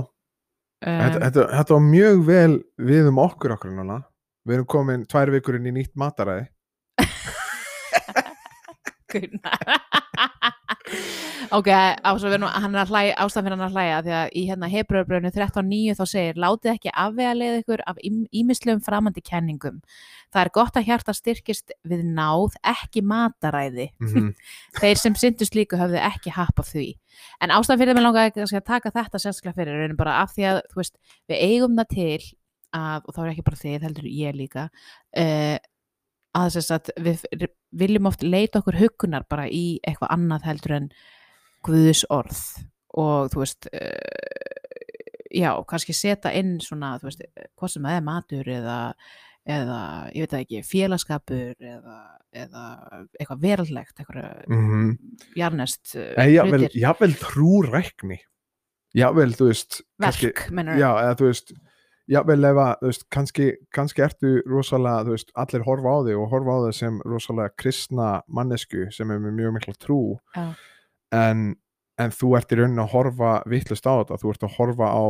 Um, 0.82 0.98
þetta, 0.98 1.20
þetta, 1.28 1.44
þetta 1.54 1.76
var 1.76 1.84
mjög 1.86 2.22
vel 2.26 2.54
við 2.90 3.08
um 3.12 3.20
okkur 3.22 3.52
okkur 3.54 3.74
núna. 3.76 4.00
Við 4.50 4.56
erum 4.56 4.68
komin 4.74 5.04
tvær 5.06 5.30
vikur 5.36 5.60
inn 5.60 5.68
í 5.70 5.74
nýtt 5.76 5.92
mataræði. 6.02 6.48
Gunnar 9.12 9.76
ok, 11.58 11.68
ásafinn, 12.08 12.46
hann 12.48 12.76
er 12.76 12.82
að 12.84 12.92
hlæja 12.94 13.28
hlæja 13.72 14.00
því 14.06 14.14
að 14.16 14.34
í 14.38 14.44
hérna 14.48 14.70
Hebreurbröðinu 14.72 15.32
13.9 15.36 15.96
þá 15.98 16.04
segir 16.10 16.40
látið 16.40 16.72
ekki 16.74 16.94
afvega 16.94 17.34
leið 17.38 17.58
ykkur 17.62 17.84
af 17.90 18.02
ímislegum 18.06 18.84
framandi 18.86 19.24
kenningum. 19.26 19.80
Það 20.32 20.42
er 20.44 20.52
gott 20.56 20.80
að 20.80 20.88
hjarta 20.88 21.16
styrkist 21.16 21.74
við 21.88 22.04
náð 22.16 22.58
ekki 22.64 23.04
mataræði. 23.04 23.90
Mm 24.00 24.34
þeir 24.82 24.98
sem 24.98 25.16
syndu 25.16 25.46
slíku 25.46 25.78
höfðu 25.80 26.00
ekki 26.00 26.32
happ 26.36 26.60
af 26.60 26.72
því. 26.72 26.96
En 27.42 27.52
ástæðan 27.52 27.82
fyrir 27.82 27.98
mig 27.98 28.04
langaði 28.04 28.46
að 28.46 28.64
taka 28.66 28.92
þetta 28.92 29.20
sérstaklega 29.20 29.58
fyrir 29.58 29.82
raunin 29.82 30.00
bara 30.00 30.22
af 30.22 30.32
því 30.36 30.48
að 30.52 30.62
veist, 30.76 30.96
við 31.28 31.44
eigum 31.44 31.76
það 31.78 31.90
til 31.92 32.22
að, 32.72 33.02
og 33.06 33.16
þá 33.16 33.22
er 33.24 33.32
ekki 33.34 33.46
bara 33.48 33.62
þið, 33.62 33.84
heldur 33.86 34.08
ég 34.08 34.38
líka 34.38 34.68
uh, 34.70 35.58
að 36.38 36.54
þess 36.56 36.74
að 36.76 36.92
við 37.04 37.48
viljum 37.72 38.08
oft 38.10 38.24
leita 38.24 38.62
okkur 38.62 38.80
hugunar 38.80 39.26
bara 39.30 39.48
í 39.48 39.80
eitthvað 39.84 40.14
annað 40.16 40.48
heldur 40.50 40.78
en 40.78 40.92
Guðs 41.66 42.06
orð 42.10 42.40
og 42.98 43.32
þú 43.32 43.44
veist 43.44 43.68
uh, 43.70 44.62
já, 45.32 45.52
kannski 45.68 45.96
setja 45.96 46.32
inn 46.36 46.56
svona, 46.64 46.96
þú 47.02 47.10
veist, 47.10 47.22
hvað 47.60 47.74
sem 47.74 47.86
það 47.88 47.98
er 47.98 48.08
matur 48.08 48.50
eða, 48.52 48.78
eða 49.58 49.82
ég 50.16 50.26
veit 50.26 50.36
ekki, 50.42 50.64
félagskapur 50.68 51.68
eða, 51.72 52.00
eða 52.44 52.66
eitthvað 53.20 53.46
veraldlegt 53.46 54.02
eitthvað 54.02 54.22
-hmm. 54.48 54.92
jarnest 55.40 55.96
jafnvel, 55.96 56.70
jafnvel 56.74 57.16
trúrækni. 57.22 58.22
Jafnvel, 58.92 59.32
þú 59.40 59.46
veist, 59.48 59.82
verk, 60.04 60.48
mennur 60.52 60.76
já, 60.76 60.90
eða 61.00 61.16
þú 61.16 61.30
veist, 61.30 61.54
jafnvel 62.12 62.44
ef 62.52 62.60
að, 62.66 62.72
þú 62.82 62.90
veist, 62.92 63.04
kannski, 63.16 63.48
kannski 63.72 64.04
ertu 64.06 64.32
rosalega, 64.52 65.06
þú 65.08 65.16
veist, 65.16 65.32
allir 65.46 65.64
horfa 65.68 65.94
á 65.96 65.98
þig 66.08 66.20
og 66.20 66.30
horfa 66.34 66.56
á 66.56 66.60
þig 66.68 66.78
sem 66.82 67.00
rosalega 67.08 67.54
kristna 67.62 68.08
mannesku 68.28 68.86
sem 68.92 69.12
er 69.16 69.20
með 69.24 69.36
mjög 69.40 69.54
mikla 69.58 69.76
trú. 69.80 70.00
Já. 70.36 70.48
en, 71.12 71.56
en 72.00 72.12
þú 72.16 72.36
ert 72.38 72.52
í 72.52 72.58
rauninni 72.60 72.82
að 72.84 72.94
horfa 72.96 73.32
vittlust 73.52 73.88
á 73.88 73.94
þetta, 74.02 74.18
þú 74.22 74.32
ert 74.34 74.44
að 74.48 74.56
horfa 74.58 74.88
á 74.92 75.04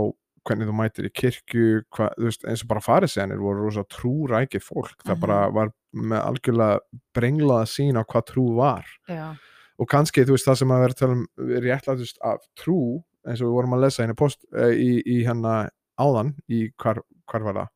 hvernig 0.49 0.65
þú 0.71 0.73
mætir 0.73 1.05
í 1.05 1.11
kirkju 1.13 1.65
hva, 1.93 2.07
veist, 2.17 2.41
eins 2.49 2.63
og 2.65 2.69
bara 2.71 2.81
farisenir 2.81 3.37
voru 3.37 3.61
rosa 3.67 3.83
trúrækið 3.93 4.63
fólk, 4.65 4.95
það 5.05 5.13
Mhm. 5.15 5.21
bara 5.21 5.39
var 5.53 5.69
með 5.93 6.21
algjörlega 6.25 6.79
brenglaða 7.13 7.67
sín 7.69 7.99
á 7.99 8.03
hvað 8.03 8.25
trú 8.31 8.45
var. 8.57 8.85
Já, 9.07 9.35
og 9.77 9.87
kannski 9.87 10.25
þú 10.25 10.33
veist 10.37 10.47
það 10.49 10.57
sem 10.57 10.71
að 10.73 10.81
vera 10.81 10.93
að 10.95 10.99
tala 11.03 11.13
um 11.13 11.27
réttlætust 11.37 12.17
af 12.25 12.41
trú 12.57 13.03
eins 13.27 13.41
og 13.41 13.47
við 13.51 13.53
vorum 13.53 13.73
að 13.77 13.81
lesa 13.85 14.01
hérna 14.03 14.17
post, 14.17 14.45
uh, 14.57 14.73
í, 14.73 15.01
í 15.05 15.21
hérna 15.25 15.69
áðan 16.01 16.33
í 16.51 16.65
hvar, 16.81 17.01
hvar 17.29 17.45
var 17.47 17.59
það? 17.61 17.69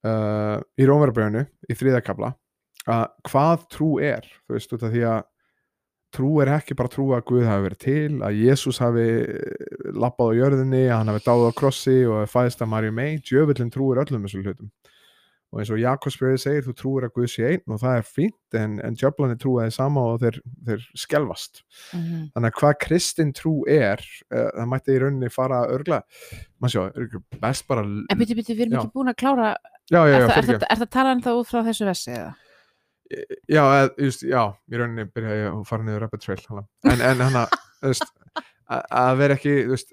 Uh, 0.00 0.56
í 0.80 0.86
Rómverabræðinu 0.88 1.44
í 1.68 1.74
þriðakabla 1.76 2.30
að 2.88 3.02
hvað 3.28 3.66
trú 3.74 3.90
er 4.00 4.24
þú 4.24 4.56
veist 4.56 4.72
út 4.72 4.86
af 4.86 4.94
því 4.94 5.02
að 5.10 5.20
trú 6.14 6.30
er 6.42 6.50
ekki 6.56 6.76
bara 6.78 6.90
trú 6.90 7.10
að 7.14 7.26
Guð 7.28 7.46
hafi 7.46 7.64
verið 7.68 7.82
til 7.84 8.22
að 8.26 8.38
Jésús 8.40 8.80
hafi 8.82 9.06
eh, 9.22 9.90
labbað 9.94 10.32
á 10.34 10.38
jörðinni 10.40 10.82
að 10.88 10.96
hann 10.96 11.12
hafi 11.12 11.22
dáð 11.26 11.44
á 11.46 11.58
krossi 11.60 11.98
og 12.08 12.30
fæðist 12.30 12.64
að 12.64 12.72
Marju 12.72 12.94
mei 12.96 13.10
djöfullin 13.22 13.70
trúir 13.70 14.00
öllum 14.02 14.26
þessum 14.26 14.46
hlutum 14.46 14.72
og 15.50 15.60
eins 15.60 15.70
og 15.74 15.80
Jakobsbyrði 15.82 16.40
segir 16.40 16.66
þú 16.66 16.74
trúir 16.78 17.06
að 17.06 17.14
Guð 17.16 17.30
sé 17.32 17.48
einn 17.48 17.74
og 17.74 17.80
það 17.82 17.96
er 17.98 18.06
fínt 18.06 18.58
en, 18.58 18.76
en 18.86 18.98
djöflani 18.98 19.38
trúaði 19.40 19.74
sama 19.74 20.04
og 20.12 20.20
þeir, 20.22 20.38
þeir 20.68 20.84
skelvast 21.02 21.62
mhm, 21.96 22.28
þannig 22.34 22.52
að 22.52 22.60
hvað 22.60 22.76
kristin 22.84 23.32
trú 23.36 23.54
er 23.70 24.04
uh, 24.30 24.46
það 24.46 24.70
mætti 24.74 24.94
í 24.94 25.00
rauninni 25.02 25.32
fara 25.34 25.64
örgla 25.74 26.02
maður 26.62 26.76
sjá, 26.76 26.84
er 26.94 27.42
best 27.42 27.66
bara 27.70 27.86
en 27.86 28.20
byrju, 28.20 28.38
byrju, 28.38 28.54
við 28.54 28.66
erum 28.68 28.78
Já. 28.78 28.82
ekki 28.84 28.94
búin 29.00 29.12
að 29.14 29.18
klára 29.24 29.50
já, 29.90 30.00
já, 30.06 30.14
er, 30.14 30.28
það, 30.28 30.38
er, 30.38 30.48
það, 30.52 30.68
er 30.68 30.82
það 30.84 30.92
talan 30.98 31.24
þá 31.26 31.32
út 31.34 31.50
frá 31.50 31.60
þessu 31.66 31.90
vessi 31.90 32.14
eða? 32.14 32.30
já, 33.50 33.62
eð, 33.80 33.88
just, 34.06 34.22
já, 34.22 34.42
í 34.70 34.78
rauninni 34.78 35.08
byrja 35.10 35.38
ég 35.40 35.50
að 35.50 35.66
fara 35.66 35.86
niður 35.86 36.04
rabbit 36.04 36.22
trail 36.22 36.42
hana. 36.46 36.64
en, 36.86 37.02
en 37.08 37.24
hana, 37.26 37.46
þú 37.80 37.90
veist 37.90 38.12
að 38.70 38.82
að 39.00 39.12
vera 39.18 39.36
ekki, 39.36 39.54
þú 39.66 39.74
veist, 39.74 39.92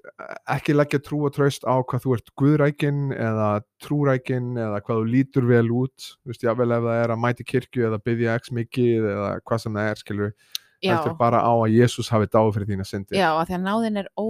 ekki 0.53 0.75
leggja 0.75 0.99
trú 1.05 1.21
og 1.27 1.33
tröst 1.35 1.65
á 1.65 1.75
hvað 1.81 2.03
þú 2.03 2.15
ert 2.17 2.33
guðrækin 2.41 2.99
eða 3.15 3.49
trúrækin 3.83 4.51
eða 4.53 4.81
hvað 4.85 5.01
þú 5.01 5.07
lítur 5.13 5.47
vel 5.49 5.65
út, 5.73 6.09
þú 6.21 6.33
veist, 6.33 6.45
jável 6.45 6.69
ef 6.75 6.85
það 6.85 7.01
er 7.03 7.15
að 7.15 7.23
mæti 7.23 7.47
kirkju 7.47 7.87
eða 7.89 8.01
byggja 8.05 8.37
x 8.41 8.53
mikið 8.57 9.09
eða 9.13 9.31
hvað 9.41 9.63
sem 9.63 9.79
það 9.79 9.89
er, 9.91 10.03
skilur 10.03 10.35
já, 10.83 10.91
heldur 10.91 11.17
bara 11.17 11.41
á 11.41 11.53
að 11.53 11.73
Jésús 11.73 12.11
hafi 12.13 12.29
dáð 12.29 12.51
fyrir 12.57 12.69
þína 12.73 12.85
syndi 12.87 13.17
já, 13.17 13.31
af 13.31 13.49
því 13.49 13.57
að 13.57 13.65
náðin 13.65 14.03
er 14.03 14.11
ó, 14.13 14.25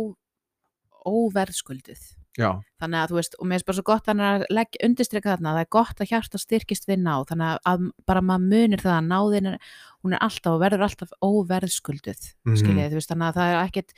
óverðskulduð. 1.07 2.07
Já, 2.37 2.51
þannig 2.77 2.99
að 3.01 3.09
þú 3.09 3.15
veist, 3.17 3.35
og 3.41 3.47
mér 3.49 3.57
finnst 3.57 3.67
bara 3.67 3.77
svo 3.79 3.83
gott 3.87 4.09
að 4.13 4.43
leggja 4.53 4.81
undirstrika 4.85 5.31
þarna, 5.31 5.53
það 5.55 5.63
er 5.63 5.69
gott 5.73 6.01
að 6.03 6.11
hjarta 6.11 6.41
styrkist 6.41 6.85
við 6.85 6.99
náð, 7.01 7.23
þannig 7.31 7.47
að, 7.49 7.61
að 7.71 7.87
bara 8.11 8.21
maður 8.27 8.51
munir 8.51 8.83
það 8.83 8.93
að 8.93 9.07
náðin 9.07 9.49
er, 9.49 9.71
hún 10.07 10.15
er 10.15 10.23
alltaf 10.23 10.55
og 10.55 10.61
verður 10.63 10.85
alltaf 10.87 11.11
óverðskulduð 11.21 12.23
Mhm. 12.47 12.57
skiljið, 12.61 12.89
þú 12.93 12.99
veist, 13.01 13.11
þannig 13.11 13.27
að 13.27 13.37
það 13.37 13.53
er 13.53 13.59
ekkit 13.67 13.93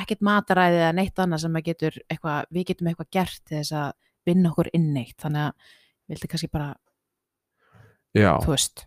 ekkit 0.00 0.20
mataræði 0.24 0.80
eða 0.80 0.94
neitt 0.96 1.20
annað 1.20 1.40
sem 1.44 1.60
getur 1.68 1.98
eitthvað, 2.08 2.44
við 2.54 2.66
getum 2.72 2.88
eitthvað 2.88 3.10
gert 3.12 3.42
þess 3.52 3.72
að 3.72 3.92
vinna 4.26 4.50
okkur 4.52 4.70
inn 4.74 4.92
neitt, 4.94 5.16
þannig 5.20 5.48
að 5.48 5.52
vildi 6.08 6.28
kannski 6.32 6.50
bara, 6.52 6.74
já 8.16 8.32
þú 8.42 8.54
veist 8.54 8.86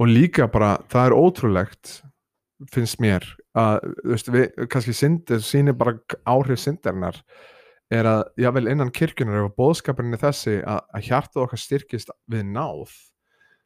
og 0.00 0.08
líka 0.08 0.48
bara, 0.50 0.76
það 0.90 1.06
er 1.06 1.16
ótrúlegt 1.18 1.92
finnst 2.72 3.00
mér 3.02 3.24
að, 3.58 3.80
þú 4.02 4.12
veist, 4.14 4.30
við, 4.32 4.46
kannski 4.70 4.94
synd 4.94 5.32
sýnir 5.42 5.76
bara 5.78 5.96
áhrif 6.30 6.60
syndarinnar 6.62 7.18
er 7.92 8.08
að, 8.08 8.22
jável 8.40 8.68
innan 8.70 8.92
kirkjunar 8.94 9.44
ef 9.44 9.56
bóðskapurinn 9.58 10.14
er 10.16 10.22
þessi 10.22 10.60
að, 10.62 10.80
að 10.94 11.08
hjartað 11.10 11.42
okkar 11.44 11.60
styrkist 11.60 12.12
við 12.30 12.46
náð 12.54 12.94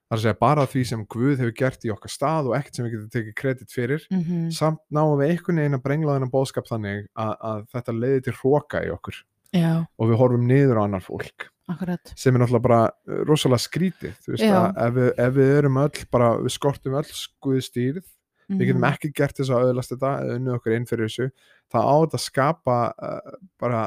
það 0.07 0.15
er 0.15 0.19
að 0.19 0.23
segja 0.23 0.39
bara 0.41 0.67
því 0.71 0.83
sem 0.87 1.05
Guð 1.11 1.39
hefur 1.41 1.55
gert 1.59 1.85
í 1.85 1.91
okkar 1.91 2.13
stað 2.13 2.47
og 2.51 2.57
ekkert 2.59 2.75
sem 2.79 2.87
við 2.87 2.93
getum 2.97 3.11
tekið 3.17 3.35
kredit 3.41 3.73
fyrir 3.75 4.07
mm 4.11 4.23
-hmm. 4.23 4.51
samt 4.55 4.79
náum 4.91 5.19
við 5.19 5.31
einhvern 5.35 5.57
veginn 5.63 5.75
að 5.79 5.83
brengla 5.83 6.15
þennan 6.17 6.31
bóðskap 6.31 6.67
þannig 6.71 7.07
að, 7.17 7.35
að 7.41 7.67
þetta 7.75 7.93
leiði 8.01 8.21
til 8.23 8.37
hróka 8.43 8.85
í 8.87 8.91
okkur 8.95 9.21
já, 9.53 9.87
og 9.99 10.09
við 10.11 10.17
horfum 10.21 10.47
niður 10.47 10.79
á 10.79 10.83
annar 10.87 11.03
fólk 11.03 11.51
akkurat 11.69 12.13
sem 12.15 12.35
er 12.35 12.41
náttúrulega 12.41 12.63
bara 12.63 12.83
uh, 13.09 13.25
rosalega 13.27 13.59
skrítið 13.59 14.15
þú 14.23 14.31
veist 14.37 14.45
Já. 14.47 14.55
að 14.55 14.87
ef 14.87 14.95
við, 14.95 15.09
ef 15.19 15.33
við 15.35 15.51
erum 15.59 15.77
öll 15.83 16.05
bara, 16.13 16.29
við 16.39 16.53
skortum 16.55 16.95
öll 16.95 17.11
skuði 17.11 17.63
stýrð 17.67 18.05
við 18.47 18.67
getum 18.69 18.85
Mhm. 18.85 18.93
ekki 18.95 19.11
gert 19.13 19.35
þess 19.35 19.51
að 19.51 19.65
auðlast 19.67 19.91
þetta 19.91 20.11
eða 20.23 20.35
unnið 20.39 20.55
okkur 20.55 20.73
inn 20.77 20.87
fyrir 20.87 21.09
þessu 21.11 21.31
það 21.73 21.83
á 21.83 21.95
þetta 21.99 22.19
að 22.21 22.27
skapa 22.29 22.77
uh, 23.03 23.33
bara 23.59 23.81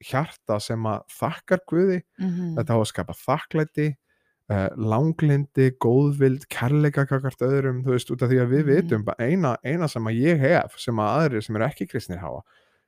hjarta 0.00 0.58
sem 0.60 0.82
að 0.88 1.02
þakkar 1.20 1.60
Guði 1.68 2.02
Mhm. 2.18 2.56
þetta 2.56 2.72
á 2.72 2.78
að 2.80 2.88
skapa 2.88 3.12
þakklæti 3.12 3.96
uh, 4.50 4.68
langlindi, 4.76 5.70
góðvild 5.82 6.46
kærleika 6.52 7.06
kakart 7.08 7.40
öðrum, 7.42 7.80
þú 7.84 7.96
veist, 7.96 8.10
út 8.14 8.22
af 8.22 8.30
því 8.30 8.38
að 8.44 8.52
við 8.52 8.62
Mhm. 8.66 8.74
vitum, 8.76 9.04
bara 9.04 9.26
eina, 9.26 9.56
eina 9.64 9.88
sem 9.88 10.04
að 10.04 10.20
ég 10.22 10.38
hef 10.38 10.78
sem 10.78 10.94
að 10.96 11.16
aðrir 11.18 11.42
sem 11.44 11.56
eru 11.56 11.64
ekki 11.66 11.88
kristnir 11.90 12.18
hafa 12.22 12.42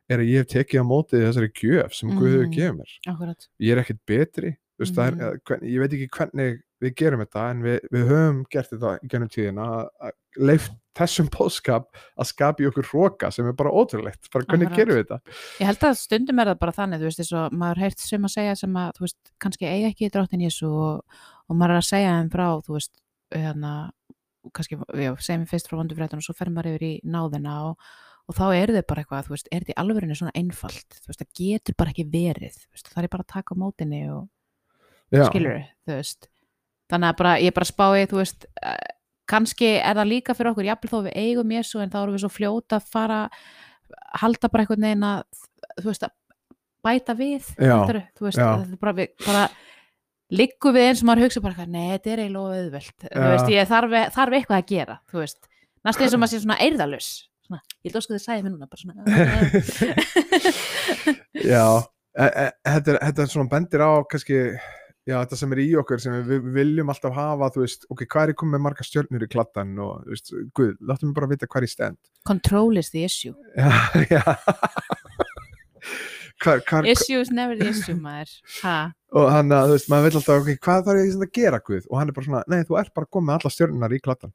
er 0.09 0.19
að 0.19 0.29
ég 0.31 0.39
hef 0.39 0.47
tekið 0.55 0.81
á 0.81 0.85
móti 0.89 1.19
þessari 1.21 1.51
gjöf 1.53 1.93
sem 1.95 2.11
Guð 2.11 2.31
hefur 2.33 2.47
Mhm. 2.47 2.55
gefið 2.55 2.77
mér 2.79 2.91
akkurat 3.13 3.49
ég 3.61 3.73
er 3.73 3.83
ekkert 3.83 4.01
betri 4.07 4.57
þú 4.79 4.81
veist, 4.81 4.97
Mhm. 4.97 5.21
er, 5.21 5.27
eh, 5.35 5.39
hvern, 5.45 5.63
ég 5.63 5.79
veit 5.81 5.93
ekki 5.93 6.09
hvernig 6.09 6.61
við 6.81 6.95
gerum 6.95 7.21
þetta 7.27 7.51
en 7.51 7.63
við, 7.63 7.81
við 7.93 8.09
höfum 8.09 8.45
gert 8.51 8.71
þetta 8.71 8.99
í 9.03 9.09
gennum 9.09 9.29
tíðina 9.29 9.67
að- 9.67 9.89
að 10.01 10.13
leift 10.39 10.71
þessum 10.95 11.29
bóðskap 11.29 11.85
að 12.19 12.27
skapa 12.27 12.63
í 12.63 12.67
okkur 12.71 12.87
hróka 12.87 13.33
sem 13.33 13.47
er 13.47 13.53
bara 13.53 13.71
ótrúlegt, 13.71 14.31
bara 14.33 14.45
hvernig 14.45 14.71
Akkurat. 14.71 14.77
gerum 14.79 14.97
við 14.97 15.05
þetta 15.07 15.21
Ég 15.61 15.67
held 15.67 15.79
að 15.81 15.97
stundum 15.99 16.39
er 16.41 16.45
það 16.47 16.59
bara 16.61 16.73
þannig, 16.73 16.99
þú 17.01 17.05
veist, 17.11 17.19
eins 17.21 17.33
og 17.33 17.53
maður 17.53 17.77
heyrt 17.79 17.99
sem 17.99 18.23
að 18.23 18.35
segja 18.35 18.57
sem 18.57 18.73
að, 18.75 18.93
þú 18.95 19.01
veist, 19.01 19.17
kannski 19.41 19.67
eiga 19.67 19.89
ekki 19.93 20.11
dráttin 20.11 20.41
Jésu 20.47 20.67
og, 20.71 21.03
og 21.49 21.57
maður 21.57 21.77
er 21.77 21.83
að 21.83 21.89
segja 21.89 22.17
þeim 22.19 22.33
frá, 22.33 22.47
þú 22.67 22.77
veist, 22.77 22.93
hérna, 23.35 23.73
kannski, 24.57 24.79
já, 24.79 25.13
segjum 25.25 25.45
við 25.45 25.55
fyrst 25.55 25.71
frá 25.71 25.79
vondu 25.81 25.99
fréttan 25.99 26.23
og 26.23 26.27
svo 26.27 26.37
fer 26.37 26.53
maður 26.53 26.75
yfir 26.75 26.87
í 26.89 26.93
náðina 27.09 27.57
og, 27.71 27.91
og 28.29 28.39
þá 28.39 28.45
eru 28.57 28.77
þau 28.77 28.87
bara 28.93 29.05
eitthvað, 29.05 29.29
þú 29.29 29.35
veist, 29.37 29.51
er 29.53 29.65
þetta 29.65 29.75
í 29.75 29.79
alvörinu 29.83 30.19
svona 30.19 30.35
einfalt, 30.39 30.99
þú 30.99 31.13
veist, 31.13 31.23
það 31.25 31.41
getur 31.43 31.79
bara 31.81 31.95
ekki 31.95 32.07
verið, 32.13 32.61
þú 32.61 32.77
veist, 32.77 32.93
það 32.93 33.03
er 33.03 33.15
bara 33.15 33.27
að 33.27 33.33
taka 33.35 33.57
á 33.57 33.61
mótinni 33.65 34.03
og 34.13 34.29
skilur 35.31 35.65
þú 35.89 35.97
veist. 35.97 36.31
Þannig 36.89 37.11
að 37.13 37.19
bara, 37.21 37.35
ég 37.45 37.57
bara 37.57 37.69
spái, 37.69 38.07
þú 38.09 38.21
veist 38.23 38.47
eh, 38.65 38.77
kannski 39.29 39.75
er 39.77 39.99
það 39.99 40.13
líka 40.13 40.37
fyrir 40.37 40.53
okkur 40.53 40.69
jafnvel 40.69 40.93
þó 40.93 40.99
við 41.09 41.19
eigum 41.21 41.53
Jésu 41.53 41.83
en 41.83 41.93
þá 41.93 41.99
erum 42.01 42.17
við 42.17 42.25
svo 42.25 42.31
fljóta 42.33 42.79
að 42.79 42.89
fara 42.95 43.19
halda 44.23 44.51
bara 44.53 44.65
einhvern 44.65 44.87
veginn 44.87 45.07
að 45.09 45.23
þú 45.83 45.91
veist 45.91 46.07
að 46.07 46.15
bæta 46.87 47.17
við 47.19 47.51
þú 48.17 48.29
veist, 48.29 48.41
er 48.41 48.79
bara, 48.81 48.95
við, 48.97 49.13
bara 49.27 49.45
liggum 50.35 50.77
við 50.77 50.91
eins 50.91 51.03
og 51.03 51.09
maður 51.09 51.29
hugsa 51.29 51.45
bara 51.45 51.67
nei, 51.67 51.87
þetta 51.95 52.13
er 52.13 52.25
eiginlega 52.25 52.61
auðvelt. 52.63 53.09
Veist, 53.09 53.51
ég 53.55 53.71
þarf, 53.71 53.97
þarf 54.15 54.39
eitthvað 54.39 54.61
að 54.61 54.71
gera 54.75 55.01
næstu 55.87 56.05
eins 56.05 56.15
og 56.15 56.21
maður 56.23 56.33
sé 56.35 56.43
svona 56.43 56.61
eirðalus 56.65 57.11
svona, 57.49 57.63
ég 57.83 57.91
held 57.91 58.01
ósku 58.01 58.15
þið 58.15 58.25
sæði 58.25 58.45
mér 58.45 58.53
núna 58.55 58.69
bara 58.69 58.83
svona. 58.83 59.03
Já. 61.53 61.65
E, 62.19 62.27
e, 62.27 62.45
þetta, 62.67 62.93
er, 62.93 62.99
þetta 63.07 63.23
er 63.23 63.31
svona 63.33 63.53
bendir 63.53 63.85
á 63.85 63.91
kannski, 64.11 64.39
já, 65.07 65.15
þetta 65.15 65.39
sem 65.39 65.53
er 65.55 65.61
í 65.63 65.67
okkur 65.79 66.03
sem 66.03 66.17
við, 66.17 66.31
við 66.33 66.57
viljum 66.57 66.91
alltaf 66.91 67.15
hafa, 67.15 67.51
þú 67.55 67.63
veist 67.63 67.87
ok, 67.93 68.03
hvað 68.11 68.33
er 68.33 68.39
komið 68.41 68.65
marga 68.65 68.87
stjörnur 68.87 69.23
í 69.23 69.31
kladdan 69.31 69.77
og, 69.85 70.01
þú 70.03 70.17
veist, 70.17 70.33
guð, 70.59 70.73
láttum 70.89 71.13
við 71.13 71.19
bara 71.21 71.31
vita 71.31 71.47
hvað 71.47 71.63
er 71.63 71.69
í 71.69 71.73
stend. 71.77 72.01
Control 72.29 72.81
is 72.81 72.91
the 72.95 73.05
issue. 73.07 73.37
Já, 73.59 73.71
já 74.11 74.25
hvar, 76.45 76.63
hvar, 76.69 76.89
issue 76.91 77.21
is 77.21 77.31
never 77.35 77.59
issue 77.69 77.97
maður. 77.99 78.35
Ha, 78.63 78.77
og 79.19 79.31
hann 79.33 79.55
að, 79.55 79.71
þú 79.71 79.79
veist, 79.79 79.91
maður 79.93 80.09
vil 80.09 80.21
alltaf, 80.21 80.43
ok, 80.43 80.61
hvað 80.67 80.85
þarf 80.89 81.05
ég 81.05 81.23
að 81.27 81.33
gera, 81.39 81.63
guð, 81.65 81.87
og 81.89 82.01
hann 82.01 82.11
er 82.11 82.19
bara 82.19 82.29
svona, 82.29 82.43
nei, 82.53 82.61
þú 82.69 82.81
ert 82.81 82.95
bara 82.97 83.11
komið 83.11 83.29
með 83.29 83.39
alla 83.39 83.55
stjörnunar 83.55 83.97
í 83.97 84.01
kladdan 84.05 84.35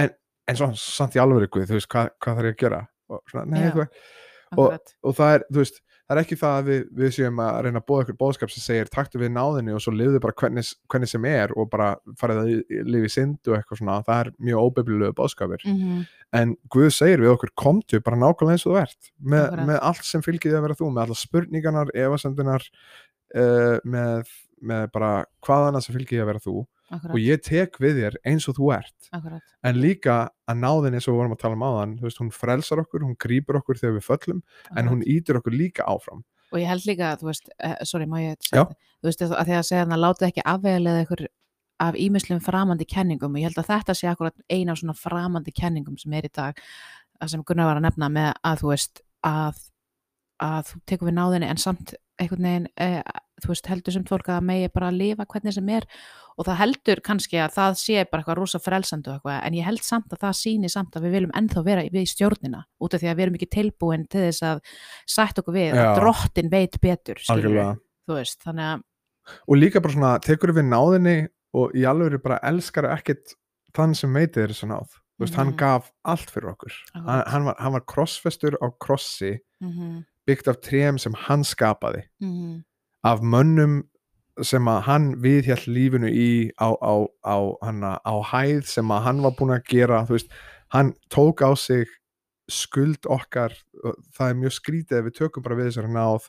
en, 0.00 0.12
en 0.50 0.60
svo 0.60 0.70
samt 0.80 1.16
í 1.16 1.22
alvöru, 1.22 1.48
guð, 1.50 1.68
þú 1.70 1.78
veist, 1.78 1.90
hvað, 1.92 2.12
hvað 2.22 2.38
þarf 2.40 2.50
ég 2.50 2.56
að 2.56 2.62
gera? 2.64 2.80
Og 3.10 3.22
svona, 3.30 3.44
nei, 3.50 3.64
Já. 3.64 3.72
þú 3.74 3.84
ert 3.84 3.98
akkurat. 4.54 4.94
Og 5.04 5.18
það 5.18 5.36
er, 5.36 5.46
þú 5.50 5.62
veist, 5.62 5.80
það 6.04 6.16
er 6.16 6.22
ekki 6.22 6.36
það 6.40 6.56
að 6.58 6.66
við, 6.70 6.82
við 7.00 7.14
séum 7.16 7.38
að 7.44 7.60
reyna 7.66 7.80
að 7.80 7.86
bóða 7.88 8.04
ykkur 8.04 8.18
bóðskap 8.20 8.52
sem 8.52 8.64
segir 8.64 8.90
taktu 8.92 9.20
við 9.22 9.32
náðinni 9.34 9.76
og 9.76 9.80
svo 9.84 9.94
lifðu 9.94 10.20
bara 10.24 10.36
hvernig, 10.40 10.72
hvernig 10.92 11.10
sem 11.10 11.28
er 11.30 11.54
og 11.56 11.70
bara 11.72 11.94
farið 12.20 12.42
að 12.42 13.08
synd 13.14 13.48
og 13.48 13.56
eitthvað 13.56 13.80
svona, 13.80 14.02
það 14.04 14.20
er 14.20 14.32
mjög 14.50 14.68
óbeflilegu 14.68 15.16
bóðskapir 15.20 15.64
mm 15.64 16.04
en 16.34 16.54
Guð 16.72 16.90
segir 16.94 17.22
við 17.22 17.34
okkur 17.34 17.52
komdu 17.58 18.00
bara 18.04 18.18
nákvæmlega 18.18 18.56
eins 18.56 18.66
og 18.66 18.74
þú 18.74 18.80
ert. 18.82 19.10
Með, 19.22 19.58
með 19.68 19.80
allt 19.90 20.06
sem 20.08 20.24
fylgir 20.24 20.56
að 20.58 20.66
vera 20.66 20.78
þú 20.78 20.90
með 20.90 21.02
alla 21.04 21.18
spurningarnar, 21.18 21.92
efasendunar 22.04 22.66
uh, 23.38 23.76
með, 23.86 24.32
með 24.64 24.86
bara 24.94 25.12
hvaðana 25.46 25.82
sem 25.84 25.96
fylgir 25.96 26.24
að 26.24 26.32
vera 26.32 26.44
þú 26.44 26.64
og 26.90 26.96
akkurat, 26.98 27.20
ég 27.24 27.42
tek 27.44 27.78
við 27.80 28.00
þér 28.02 28.18
eins 28.28 28.48
og 28.50 28.58
þú 28.58 28.70
ert. 28.76 29.08
Akkurat. 29.16 29.54
En 29.64 29.80
líka 29.80 30.16
að 30.50 30.60
náðin 30.60 30.98
eins 30.98 31.08
og 31.08 31.14
við 31.14 31.20
vorum 31.22 31.36
að 31.36 31.42
tala 31.44 31.58
um 31.58 31.66
áðan 31.66 31.94
þú 32.00 32.08
veist, 32.08 32.20
hún 32.22 32.34
frelsar 32.34 32.82
okkur, 32.84 33.06
hún 33.06 33.18
grýpur 33.20 33.60
okkur 33.60 33.80
þegar 33.80 33.96
við 33.98 34.08
föllum 34.08 34.40
en 34.40 34.72
akkurat. 34.72 34.90
hún 34.92 35.06
ítur 35.16 35.40
okkur 35.40 35.56
líka 35.56 35.86
áfram. 35.88 36.24
Og 36.52 36.60
ég 36.60 36.68
held 36.70 36.84
líka, 36.86 37.14
þú 37.18 37.30
veist, 37.30 37.48
uh, 37.56 37.78
sorry, 37.88 38.06
má 38.06 38.20
ég 38.22 38.36
segja 38.44 38.68
þú 38.68 39.08
veist, 39.08 39.24
að 39.24 39.48
því 39.48 39.56
að 39.58 39.66
segja 39.70 39.84
hann 39.84 39.96
að 39.96 40.04
láta 40.04 40.28
ekki 40.28 40.44
afvegilega 40.44 41.06
ykkur 41.06 41.26
af 41.84 41.96
ímislum 41.98 42.40
framandi 42.44 42.86
kenningum. 42.86 43.34
Og 43.34 43.42
ég 43.42 43.50
held 43.50 43.58
að 43.64 43.70
þetta 43.72 43.96
sé 43.98 44.10
akkurat 44.10 44.36
eina 44.52 44.74
af 44.74 44.80
svona 44.80 44.94
framandi 44.96 45.54
kenningum 45.54 45.98
sem 45.98 46.14
er 46.14 46.28
í 46.28 46.32
dag 46.32 46.60
að 47.22 47.34
sem 47.34 47.44
Gunnar 47.46 47.70
var 47.70 47.80
að 47.80 47.86
nefna 47.88 48.10
með 48.12 48.30
að 48.46 48.62
þú 48.62 48.70
veist 48.70 49.02
að, 49.26 49.60
að 50.44 50.70
þú 50.70 50.80
tekur 50.90 51.10
við 51.10 51.16
náðinni 51.18 51.50
en 51.50 51.62
samt 51.62 51.94
einhvern 52.20 52.48
veginn 52.48 52.68
eh, 52.80 53.00
þú 53.42 53.48
veist, 53.50 53.66
heldur 53.66 53.92
sem 53.92 54.04
fólk 54.04 54.28
að 54.30 54.44
megi 54.46 54.68
bara 54.74 54.88
að 54.92 54.98
lifa 55.00 55.24
hvernig 55.26 55.52
sem 55.56 55.68
er 55.74 55.84
og 56.38 56.46
það 56.46 56.56
heldur 56.60 57.00
kannski 57.02 57.36
að 57.42 57.52
það 57.56 57.74
sé 57.80 58.04
bara 58.10 58.22
eitthvað 58.22 58.38
rosa 58.38 58.58
frelsandi 58.62 59.10
og 59.10 59.16
eitthvað 59.18 59.40
en 59.46 59.54
ég 59.58 59.64
held 59.68 59.82
samt 59.82 60.12
að 60.14 60.20
það 60.24 60.34
síni 60.38 60.70
samt 60.70 60.96
að 60.96 61.02
við 61.08 61.12
viljum 61.16 61.34
ennþá 61.34 61.64
vera 61.64 61.82
við 61.90 62.02
í 62.02 62.10
stjórnina 62.12 62.64
út 62.80 62.94
af 62.94 63.00
því 63.02 63.10
að 63.10 63.16
við 63.18 63.24
erum 63.26 63.34
ekki 63.38 63.50
tilbúin 63.56 64.06
til 64.10 64.20
þess 64.28 64.42
að 64.42 64.60
sætt 65.06 65.38
okkur 65.42 65.54
við 65.54 65.74
Já. 65.74 65.82
að 65.84 66.00
drottin 66.00 66.50
veit 66.50 66.80
betur 66.80 67.16
skilurðu, 67.22 67.48
Algjörlega. 67.50 67.78
þú 68.08 68.18
veist, 68.20 68.40
þannig 68.44 68.68
að 68.74 68.82
og 69.48 69.56
líka 69.56 69.80
bara 69.82 69.92
svona, 69.94 70.12
tekur 70.20 70.52
við 70.52 70.68
náðinni 70.68 71.16
og 71.54 71.72
í 71.74 71.84
alveg 71.88 72.22
bara 72.22 72.38
elskar 72.42 72.84
ekkit 72.92 73.34
þann 73.74 73.94
sem 73.94 74.12
veitir 74.14 74.50
þessu 74.52 74.66
náð 74.70 74.90
þú 75.14 75.22
veist, 75.26 75.34
hann 75.38 75.48
Mhm. 75.54 75.56
gaf 75.56 75.92
allt 76.04 76.30
fyrir 76.30 76.50
okkur 76.54 76.72
hann, 76.94 77.22
hann, 77.26 77.44
var, 77.44 77.54
hann 77.58 77.72
var 77.72 77.80
krossfestur 77.86 78.58
á 78.62 78.66
krossi 78.78 79.38
mm 79.62 79.70
-hmm, 79.72 80.04
byggt 80.26 80.48
af 80.48 80.60
trém 80.60 80.98
sem 80.98 81.12
hann 81.14 81.42
skapaði 81.44 82.02
mm 82.20 82.62
af 83.04 83.20
mönnum 83.20 83.82
sem 84.42 84.66
að 84.66 84.80
hann 84.88 85.10
viðhjall 85.22 85.62
lífinu 85.70 86.10
í 86.10 86.30
á, 86.58 86.74
á, 86.74 86.94
á, 87.22 87.36
hana, 87.62 87.92
á 88.02 88.14
hæð 88.32 88.64
sem 88.66 88.90
að 88.90 89.04
hann 89.06 89.22
var 89.22 89.36
búin 89.38 89.54
að 89.54 89.68
gera 89.70 90.02
veist, 90.08 90.32
hann 90.74 90.94
tók 91.12 91.44
á 91.44 91.54
sig 91.54 91.86
skuld 92.50 93.06
okkar 93.08 93.54
það 94.16 94.28
er 94.28 94.40
mjög 94.40 94.56
skrítið 94.58 94.98
ef 94.98 95.06
við 95.06 95.16
tökum 95.20 95.44
bara 95.44 95.56
við 95.58 95.70
þessari 95.70 95.92
náð 95.94 96.26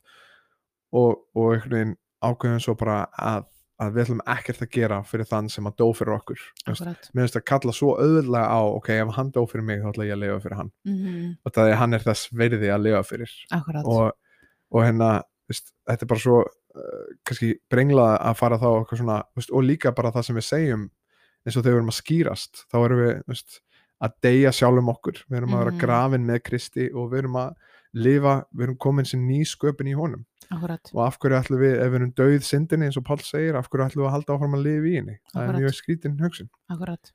og, 0.96 1.26
og 1.36 1.56
einhvern 1.56 1.76
veginn 1.76 1.96
ákveðum 2.26 2.62
svo 2.64 2.76
bara 2.80 3.00
að, 3.20 3.48
að 3.82 3.96
við 3.96 4.04
ætlum 4.06 4.22
ekkert 4.36 4.64
að 4.64 4.72
gera 4.78 5.00
fyrir 5.08 5.30
þann 5.30 5.50
sem 5.52 5.68
að 5.68 5.78
dó 5.82 5.86
fyrir 5.98 6.16
okkur. 6.16 6.44
Mér 6.70 7.26
finnst 7.26 7.40
að 7.40 7.48
kalla 7.50 7.74
svo 7.76 7.96
auðvitað 7.98 8.48
á 8.48 8.62
ok, 8.64 8.92
ef 8.96 9.16
hann 9.18 9.32
dó 9.36 9.42
fyrir 9.50 9.68
mig 9.68 9.82
þá 9.82 9.90
ætla 9.92 10.08
ég 10.08 10.16
að 10.16 10.24
lifa 10.24 10.44
fyrir 10.46 10.60
hann. 10.62 10.72
Mm 10.88 11.34
og 11.42 11.56
það 11.58 11.72
er 11.72 11.82
hann 11.82 11.98
er 11.98 12.06
þess 12.06 12.30
verði 12.44 12.72
að 12.72 12.86
lifa 12.86 13.02
fyrir. 13.10 13.34
Akkurat, 13.58 13.90
og, 13.90 14.14
og 14.72 14.86
hérna 14.86 15.10
þetta 15.52 16.06
er 16.06 16.14
bara 16.14 16.24
svo 16.24 16.40
kannski 17.26 17.54
brengla 17.70 18.18
að 18.20 18.36
fara 18.38 18.58
þá 18.58 18.70
svona, 18.96 19.24
veist, 19.36 19.52
og 19.52 19.64
líka 19.64 19.92
bara 19.96 20.12
það 20.12 20.24
sem 20.30 20.36
við 20.36 20.48
segjum 20.50 20.84
eins 21.46 21.56
og 21.58 21.64
þegar 21.64 21.72
við 21.76 21.80
erum 21.80 21.94
að 21.94 22.02
skýrast 22.02 22.66
þá 22.72 22.76
erum 22.86 23.00
við 23.04 23.24
veist, 23.28 23.62
að 24.02 24.14
deyja 24.26 24.52
sjálfum 24.52 24.90
okkur. 24.92 25.24
Við 25.30 25.38
erum 25.38 25.54
að 25.56 25.60
vera 25.64 25.72
Mhm. 25.72 25.80
grafin 25.80 26.26
með 26.28 26.44
Kristi 26.44 26.90
og 26.94 27.12
við 27.12 27.18
erum 27.24 27.36
að 27.40 27.56
lifa, 27.96 28.34
við 28.54 28.64
erum 28.68 28.78
komin 28.78 29.06
sem 29.08 29.22
ný 29.28 29.40
sköpun 29.48 29.88
í 29.88 29.94
honum. 29.96 30.26
Akkurat. 30.52 30.92
Og 30.94 31.02
af 31.08 31.18
hverju 31.20 31.40
ætlum 31.40 31.60
við, 31.64 31.76
ef 31.80 31.92
við 31.92 31.96
erum 31.96 32.12
döið 32.14 32.44
syndinni 32.44 32.86
eins 32.90 32.98
og 32.98 33.04
Páll 33.06 33.24
segir, 33.24 33.56
af 33.56 33.70
hverju 33.70 33.86
ætlum 33.88 34.04
við 34.04 34.10
að 34.10 34.16
halda 34.18 34.34
áfram 34.36 34.54
að 34.58 34.64
lifa 34.66 34.86
í 34.92 34.96
henni, 35.00 35.16
það 35.34 35.42
Akkurat. 35.42 35.56
er 35.56 35.62
mjög 35.62 35.76
skrítin 35.80 36.20
hugsun. 36.20 36.50
Akkurat. 36.70 37.14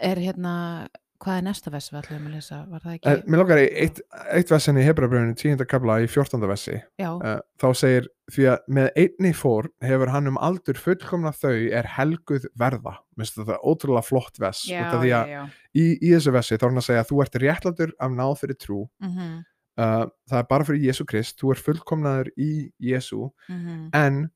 Er 0.00 0.16
hérna, 0.16 0.88
hvað 1.24 1.38
er 1.40 1.46
næsta 1.46 1.72
vers 1.72 1.88
við 1.92 2.00
ætlum 2.00 2.26
að 2.28 2.34
lesa, 2.36 2.58
var 2.70 2.82
það 2.84 2.96
ekki 2.96 3.12
en, 3.12 3.22
mér 3.26 3.42
lókar 3.42 3.60
í 3.62 3.64
eitt, 3.84 4.02
eitt 4.36 4.52
vessin 4.52 4.80
í 4.80 4.84
Hebrabröfinu 4.84 5.36
10. 5.40 5.64
kabla 5.70 5.96
í 6.04 6.10
14. 6.10 6.44
vessi 6.50 6.76
já, 7.00 7.08
uh, 7.14 7.38
þá 7.60 7.66
segir 7.80 8.10
því 8.32 8.46
að 8.52 8.68
með 8.78 8.90
einni 9.04 9.32
fór 9.36 9.70
hefur 9.84 10.12
hann 10.12 10.30
um 10.32 10.38
aldur 10.40 10.80
fullkomna 10.80 11.32
þau 11.36 11.56
er 11.80 11.88
helguð 11.96 12.46
verða 12.60 12.98
Minnst 13.18 13.36
þetta 13.38 13.56
er 13.56 13.66
ótrúlega 13.66 14.06
flott 14.06 14.40
vess 14.42 14.68
já, 14.68 14.80
út 14.82 14.96
af 14.96 15.02
því 15.02 15.10
já, 15.10 15.18
að 15.22 15.34
já. 15.34 15.42
í, 15.72 15.84
í 15.98 16.14
þessu 16.14 16.36
vessi 16.36 16.58
þá 16.58 16.64
er 16.64 16.70
hann 16.72 16.84
að 16.84 16.88
segja 16.88 17.02
að 17.04 17.10
þú 17.10 17.24
ert 17.24 17.42
réttlætur 17.44 17.98
af 17.98 18.16
náð 18.20 18.38
fyrir 18.44 18.60
trú 18.60 18.80
Mm 19.04 19.42
uh, 19.80 20.06
það 20.30 20.40
er 20.40 20.48
bara 20.50 20.66
fyrir 20.68 20.88
Jésu 20.88 21.06
Krist 21.08 21.38
þú 21.40 21.54
ert 21.54 21.64
fullkomnaður 21.66 22.32
í 22.36 22.52
Jésu 22.82 23.30
-hmm. 23.48 23.88
en 23.92 24.30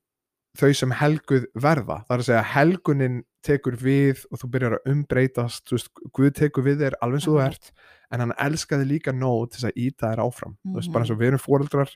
þau 0.57 0.71
sem 0.73 0.91
helguð 0.91 1.45
verða 1.55 1.99
það 2.07 2.15
er 2.15 2.21
að 2.23 2.27
segja 2.29 2.43
helgunin 2.53 3.19
tekur 3.45 3.75
við 3.79 4.23
og 4.31 4.39
þú 4.41 4.49
byrjar 4.51 4.73
að 4.79 4.89
umbreytast 4.91 5.71
veist, 5.71 5.89
Guð 6.13 6.33
tekur 6.35 6.63
við 6.65 6.79
þér 6.83 6.95
alveg 7.01 7.19
eins 7.21 7.27
og 7.29 7.35
þú 7.37 7.41
Akkurat. 7.43 7.69
ert 7.69 7.71
en 8.11 8.19
hann 8.19 8.33
elskaði 8.47 8.87
líka 8.89 9.11
nóg 9.13 9.51
til 9.53 9.67
að 9.69 9.77
íta 9.77 10.09
þér 10.09 10.23
áfram 10.25 10.55
þú 10.65 10.75
veist, 10.79 10.91
bara 10.91 11.03
eins 11.05 11.11
Mhm. 11.11 11.15
og 11.15 11.21
við 11.21 11.27
erum 11.27 11.39
fóreldrar 11.45 11.91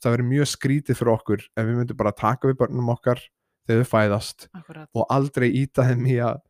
það 0.00 0.12
verður 0.16 0.30
mjög 0.30 0.48
skrítið 0.56 0.96
fyrir 0.96 1.12
okkur 1.18 1.40
ef 1.56 1.64
við 1.66 1.76
myndum 1.76 1.96
bara 1.96 2.12
taka 2.12 2.48
við 2.48 2.56
börnum 2.62 2.88
okkar 2.94 3.20
þegar 3.68 3.80
við 3.84 3.90
fæðast 3.92 4.48
akkurat 4.54 4.88
og 4.94 5.06
aldrei 5.10 5.50
íta 5.52 5.82
þeim 5.84 6.06
í 6.06 6.16
að 6.24 6.40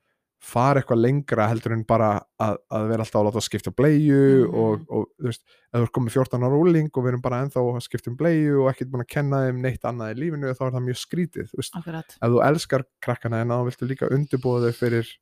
fara 0.40 0.80
eitthvað 0.80 1.00
lengra 1.04 1.46
heldur 1.50 1.74
en 1.76 1.82
bara 1.84 2.10
að, 2.40 2.54
að 2.72 2.84
vera 2.88 3.04
alltaf 3.04 3.18
að 3.20 3.26
láta 3.28 3.40
að 3.42 3.44
skipta 3.44 3.72
bleiu 3.76 4.20
Mhm. 4.46 4.54
og, 4.56 4.84
og 4.88 5.06
þú 5.20 5.26
veist, 5.28 5.42
ef 5.70 5.76
þú 5.76 5.82
er 5.84 5.92
komið 5.98 6.14
14 6.16 6.46
ára 6.48 6.60
úling 6.60 6.88
og 6.96 7.04
við 7.04 7.10
erum 7.12 7.22
bara 7.24 7.40
ennþá 7.44 7.60
að 7.60 7.80
skipta 7.84 8.10
um 8.10 8.16
bleiu 8.16 8.54
og 8.62 8.70
ekkert 8.72 8.90
búin 8.90 9.04
að 9.04 9.10
kenna 9.12 9.42
þeim 9.46 9.60
neitt 9.62 9.84
annað 9.84 10.14
í 10.14 10.18
lífinu 10.22 10.54
þá 10.56 10.62
er 10.66 10.72
það 10.78 10.86
mjög 10.88 11.00
skrítið, 11.02 11.50
þú 11.52 11.60
veist, 11.60 11.76
akkurat, 11.76 12.16
ef 12.16 12.32
þú 12.32 12.40
elskar 12.48 12.84
krakkana 13.04 13.40
en 13.44 13.52
þá 13.52 13.58
viltu 13.68 13.88
líka 13.90 14.08
undirbúða 14.16 14.70
þau 14.70 14.78
fyrir 14.80 15.12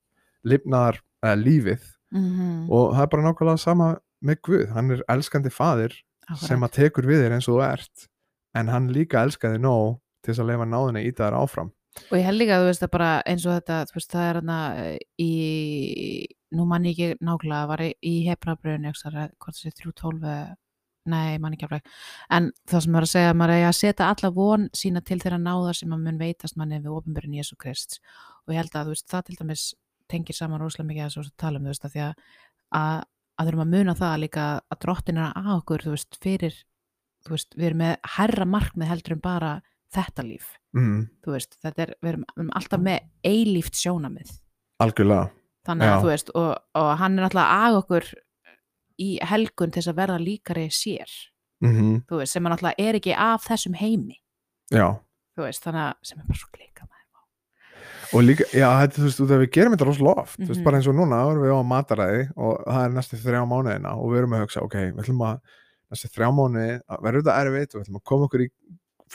lifnaðar 0.47 1.01
uh, 1.27 1.35
lífið. 1.39 1.83
Mm 2.15 2.71
og 2.73 2.95
það 2.95 3.03
er 3.03 3.11
bara 3.13 3.25
nákvæmlega 3.27 3.61
sama 3.61 3.89
með 4.25 4.39
Guð, 4.47 4.63
hann 4.73 4.91
er 4.95 5.03
elskandi 5.13 5.51
faðir 5.53 5.93
sem 6.41 6.63
að 6.65 6.73
tekur 6.79 7.07
við 7.09 7.23
þér 7.25 7.35
eins 7.37 7.49
og 7.49 7.59
þú 7.59 7.65
ert 7.67 8.07
en 8.57 8.69
hann 8.73 8.89
líka 8.93 9.23
elskaði 9.27 9.59
nóg 9.61 9.99
til 10.23 10.33
þess 10.33 10.41
að 10.43 10.49
leifa 10.53 10.67
náðina 10.69 11.03
í 11.05 11.11
það 11.17 11.37
áfram 11.43 11.71
og 12.11 12.15
ég 12.19 12.25
held 12.29 12.39
líka, 12.41 12.61
þú 12.61 12.69
veist, 12.69 12.85
að 12.87 12.93
bara 12.95 13.11
eins 13.27 13.47
og 13.49 13.57
þetta, 13.59 13.79
veist, 13.95 14.13
það 14.13 14.29
er 14.29 14.39
hana 14.43 14.59
í, 15.19 15.31
nú 16.57 16.67
mann 16.69 16.87
ég 16.89 16.95
ekki 16.97 17.25
nákvæmlega, 17.25 17.69
var 17.71 17.83
í, 17.89 18.15
hefrabröðinu, 18.29 18.93
hvort 19.39 19.59
sé 19.59 19.73
312 19.75 20.23
eða- 20.23 20.57
nei, 21.09 21.39
mann 21.41 21.55
ekki 21.57 21.65
alveg, 21.65 21.85
en 22.31 22.51
það 22.69 22.83
sem 22.85 22.93
maður 22.93 23.07
að 23.07 23.13
segja, 23.15 23.35
maður 23.35 23.55
er 23.57 23.69
að 23.69 23.77
setja 23.79 24.09
alla 24.13 24.31
von 24.37 24.69
sína 24.77 25.01
til 25.05 25.19
þeirra 25.19 25.39
náðar 25.41 25.75
sem 25.79 25.89
að 25.97 26.03
mun 26.05 26.19
veitast 26.19 26.57
manni 26.57 26.81
við 26.85 26.93
ofinbjörn 26.93 27.37
Jésu 27.39 27.57
Krist 27.57 28.01
og 28.47 28.53
ég 28.53 28.61
held 28.61 28.77
að, 28.77 28.91
veist, 28.93 29.07
það 29.09 29.25
til 29.25 29.37
dæmis 29.41 29.75
tengir 30.09 30.37
saman 30.37 30.61
rosalega 30.61 30.89
mikið 30.91 31.05
að 31.07 31.15
svo 31.15 31.25
tala 31.41 31.59
um 31.59 31.65
þú 31.65 31.73
veist 31.73 31.85
að 31.89 31.95
því 31.95 32.03
að, 32.05 32.15
að, 32.77 33.03
að 33.39 33.49
þurfum 33.49 33.65
að 33.65 33.73
muna 33.73 33.95
það 33.95 34.21
líka 34.21 34.47
að 34.69 34.81
drottin 34.85 35.19
er 35.23 35.33
að 35.33 35.51
okkur 35.57 35.85
þú 35.87 35.95
veist 35.97 36.21
fyrir 36.21 36.61
þú 37.25 37.35
veist, 37.35 37.57
við 37.57 37.67
erum 37.71 37.83
með 37.87 37.97
herra 38.19 38.45
markmið 38.45 38.89
heldur 38.93 39.17
en 39.17 39.21
bara 39.25 39.53
þetta 39.95 40.23
líf 40.29 40.58
mm, 40.77 41.01
þú 41.25 41.33
veist, 41.35 41.57
þetta 41.63 41.83
er, 41.87 41.95
við 42.03 42.09
erum, 42.13 42.25
við 42.37 42.43
erum 42.45 42.53
alltaf 42.61 42.81
með 42.81 43.01
eilíft 43.25 43.75
sjónamið 43.81 44.31
algjörlega. 44.83 45.31
Þannig 45.69 45.89
að 45.89 45.95
Já. 45.95 46.01
þú 46.03 46.09
veist, 46.13 46.31
og, 46.35 46.51
og 46.81 46.91
hann 47.01 47.19
er 47.19 47.25
náttúrulega 47.27 47.65
að 47.69 47.79
okkur 47.83 48.05
í 48.99 49.09
helgun 49.31 49.71
til 49.73 49.81
þess 49.83 49.91
að 49.93 49.99
verða 50.03 50.19
líkari 50.23 50.69
sér, 50.75 51.11
mm 51.65 52.05
þú 52.09 52.21
veist, 52.23 52.33
sem 52.33 52.47
er 52.47 52.55
náttúrulega 52.55 52.89
er 52.89 52.99
ekki 53.01 53.15
af 53.15 53.45
þessum 53.49 53.75
heimi, 53.79 54.17
já. 54.75 54.87
Þú 55.39 55.45
veist, 55.47 55.63
þannig 55.63 55.85
að 55.87 55.95
sem 56.09 56.19
er 56.19 56.25
bara 56.27 56.39
svo 56.41 56.49
klika 56.55 56.87
maður. 56.87 56.95
og 58.17 58.23
líka, 58.25 58.45
já, 58.57 58.69
þetta, 58.81 58.97
þú 58.97 59.05
veist, 59.05 59.21
við 59.29 59.51
gerum 59.53 59.75
þetta 59.77 59.87
rosalega 59.91 60.23
oft, 60.25 60.39
þú 60.41 60.47
veist, 60.49 60.59
Mhm. 60.61 60.65
bara 60.65 60.77
eins 60.79 60.89
og 60.89 60.95
núna 60.97 61.19
erum 61.29 61.43
við 61.45 61.53
á 61.53 61.63
mataræði 61.73 62.23
og 62.37 62.65
það 62.65 62.85
er 62.85 62.95
næstu 62.97 63.17
þrjá 63.21 63.43
mánuðina 63.53 63.93
og 63.99 64.07
við 64.13 64.19
erum 64.23 64.33
að 64.39 64.43
hugsa, 64.47 64.63
ok, 64.65 64.75
við 64.75 65.03
ætlum 65.05 65.23
að 65.29 65.41
næstu 65.93 66.09
þrjá 66.15 66.29
mánuði, 66.39 66.81
verður 67.05 67.23
þetta 67.23 67.37
erfitt 67.45 67.75
og 67.75 67.81
við 67.81 67.85
ætlum 67.87 67.99
að 68.01 68.05
koma 68.09 68.25
okkur 68.29 68.41
í 68.47 68.49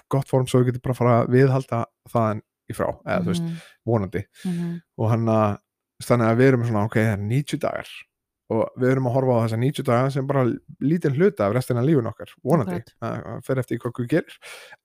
gott 0.10 0.28
form 0.28 0.48
svo 0.48 0.64
við 0.64 0.72
getum 0.74 0.82
bara 0.88 0.94
að 0.94 1.02
fara 1.02 1.18
að 1.24 1.30
viðhalda 1.36 1.86
það 2.10 2.42
í 2.72 2.74
frá, 2.78 2.88
eða 3.06 3.20
þú 3.26 3.32
veist, 3.34 3.44
Mhm, 3.44 3.62
vonandi. 3.86 4.24
Mhm, 4.46 4.82
og 4.98 5.10
hann 5.10 5.26
að 5.26 5.58
þannig 6.04 6.28
að 6.32 6.38
við 6.38 6.48
erum 6.54 6.64
svona, 6.68 6.86
ok, 6.86 6.96
það 6.96 7.14
er 7.14 7.18
90 7.18 7.58
dagar. 7.60 7.88
Og 8.54 8.70
við 8.78 8.92
erum 8.92 9.06
að 9.08 9.14
horfa 9.16 9.34
á 9.40 9.44
þessa 9.48 9.58
90 9.58 9.84
dagar 9.88 10.10
sem 10.12 10.28
bara 10.28 10.44
lítinn 10.84 11.16
hluta 11.16 11.46
af 11.48 11.54
restina 11.56 11.82
lífun 11.82 12.06
okkar 12.12 12.28
vonandi, 12.44 12.84
það 13.02 13.44
fer 13.46 13.56
eftir 13.62 13.80
hvað 13.80 13.94
við 14.04 14.08
gerir. 14.12 14.36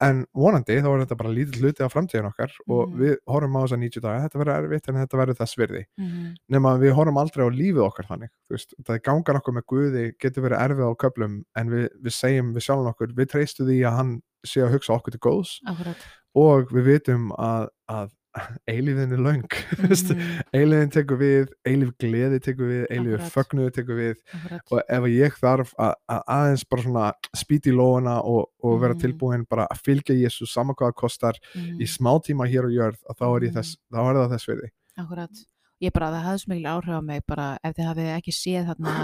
En 0.01 0.25
vonandi 0.35 0.79
þá 0.79 0.87
er 0.95 1.03
þetta 1.05 1.17
bara 1.19 1.33
lítinn 1.35 1.61
hluti 1.61 1.83
af 1.85 1.93
framtíðin 1.93 2.29
okkar 2.31 2.51
og 2.69 2.89
Mhm. 2.89 2.99
við 3.03 3.17
horfum 3.29 3.57
á 3.59 3.61
þessa 3.67 3.79
90 3.83 4.01
dagar, 4.01 4.29
þetta 4.29 4.39
verður 4.39 4.63
erfitt 4.63 4.89
en 4.89 4.95
þetta 4.95 5.19
verður 5.19 5.39
þess 5.43 5.57
virði, 5.59 5.85
mhm, 5.99 6.35
nema 6.51 6.79
við 6.79 6.95
horfum 6.95 7.19
aldrei 7.19 7.45
á 7.45 7.51
lífið 7.51 7.85
okkar 7.91 8.07
þannig, 8.07 8.31
þú 8.49 8.55
veist, 8.55 8.75
það 8.85 9.03
gangar 9.03 9.41
okkur 9.43 9.55
með 9.55 9.67
Guði, 9.67 10.13
getur 10.19 10.43
verið 10.47 10.63
erfið 10.65 10.87
á 10.89 10.93
köplum 10.97 11.43
en 11.57 11.69
við, 11.69 11.89
við 12.01 12.13
segjum 12.15 12.55
við 12.55 12.63
sjálfum 12.63 12.95
okkur, 12.95 13.13
við 13.13 13.27
treystu 13.29 13.67
því 13.67 13.79
að 13.85 13.97
hann 13.97 14.23
sé 14.47 14.63
að 14.65 14.77
hugsa 14.77 14.95
okkur 14.99 15.15
til 15.17 15.21
góðs. 15.25 15.57
Akkurat, 15.67 16.07
og 16.39 16.71
við 16.75 16.85
vitum 16.93 17.33
að, 17.39 17.69
að 17.91 18.15
eilíðin 18.71 19.15
er 19.17 19.23
veist, 19.89 20.11
mhm, 20.13 20.43
eilíðin 20.55 20.93
tekur 20.95 21.19
við, 21.19 21.49
eilíf 21.67 21.91
gleði 21.99 22.39
tekur 22.45 22.69
við, 22.71 22.83
Akkurat. 23.17 23.33
fögnuði 23.35 23.73
tekur 23.79 23.99
við. 23.99 24.21
Akkurat, 24.37 24.63
og 24.71 24.83
ef 24.99 25.07
ég 25.11 25.39
þarf 25.41 25.73
að, 25.81 25.95
að 26.15 26.23
aðeins 26.37 26.65
bara 26.71 26.85
svona 26.85 27.07
spýti 27.41 27.73
í 27.73 27.75
lóana 27.75 28.19
og, 28.23 28.51
og 28.63 28.77
vera 28.85 28.95
Mhm. 28.95 29.03
tilbúin 29.03 29.47
bara 29.49 29.67
að 29.73 29.83
fylgja 29.89 30.15
Jésu 30.21 30.47
sama 30.47 30.75
hvað 30.75 30.93
það 30.93 30.99
kostar 31.03 31.41
mhm, 31.55 31.81
í 31.83 31.89
smá 31.89 32.13
tíma 32.23 32.47
hér 32.47 32.69
og 32.69 32.77
jörð 32.77 33.01
að 33.11 33.19
þá 33.19 33.27
er, 33.33 33.49
þess, 33.59 33.77
þá 33.91 34.01
er 34.05 34.21
það 34.21 34.31
þess 34.37 34.49
virði. 34.53 34.71
Akkurat. 34.99 35.45
Ég 35.81 35.93
bara, 35.95 36.09
það 36.11 36.25
hafði 36.27 36.39
svo 36.43 36.51
mikil 36.53 36.71
áhrif 36.75 36.95
á 36.99 37.03
mig 37.07 37.21
bara 37.27 37.49
ef 37.63 37.75
þið 37.77 37.87
hafið 37.89 38.09
ekki 38.19 38.33
séð 38.35 38.65
þarna 38.73 38.95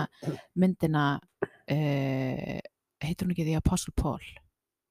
myndina, 0.58 1.04
uh, 1.70 2.58
heitur 3.04 3.26
hún 3.28 3.34
ekki 3.34 3.46
því 3.46 3.56
Apostle 3.60 3.94
Paul 3.96 4.18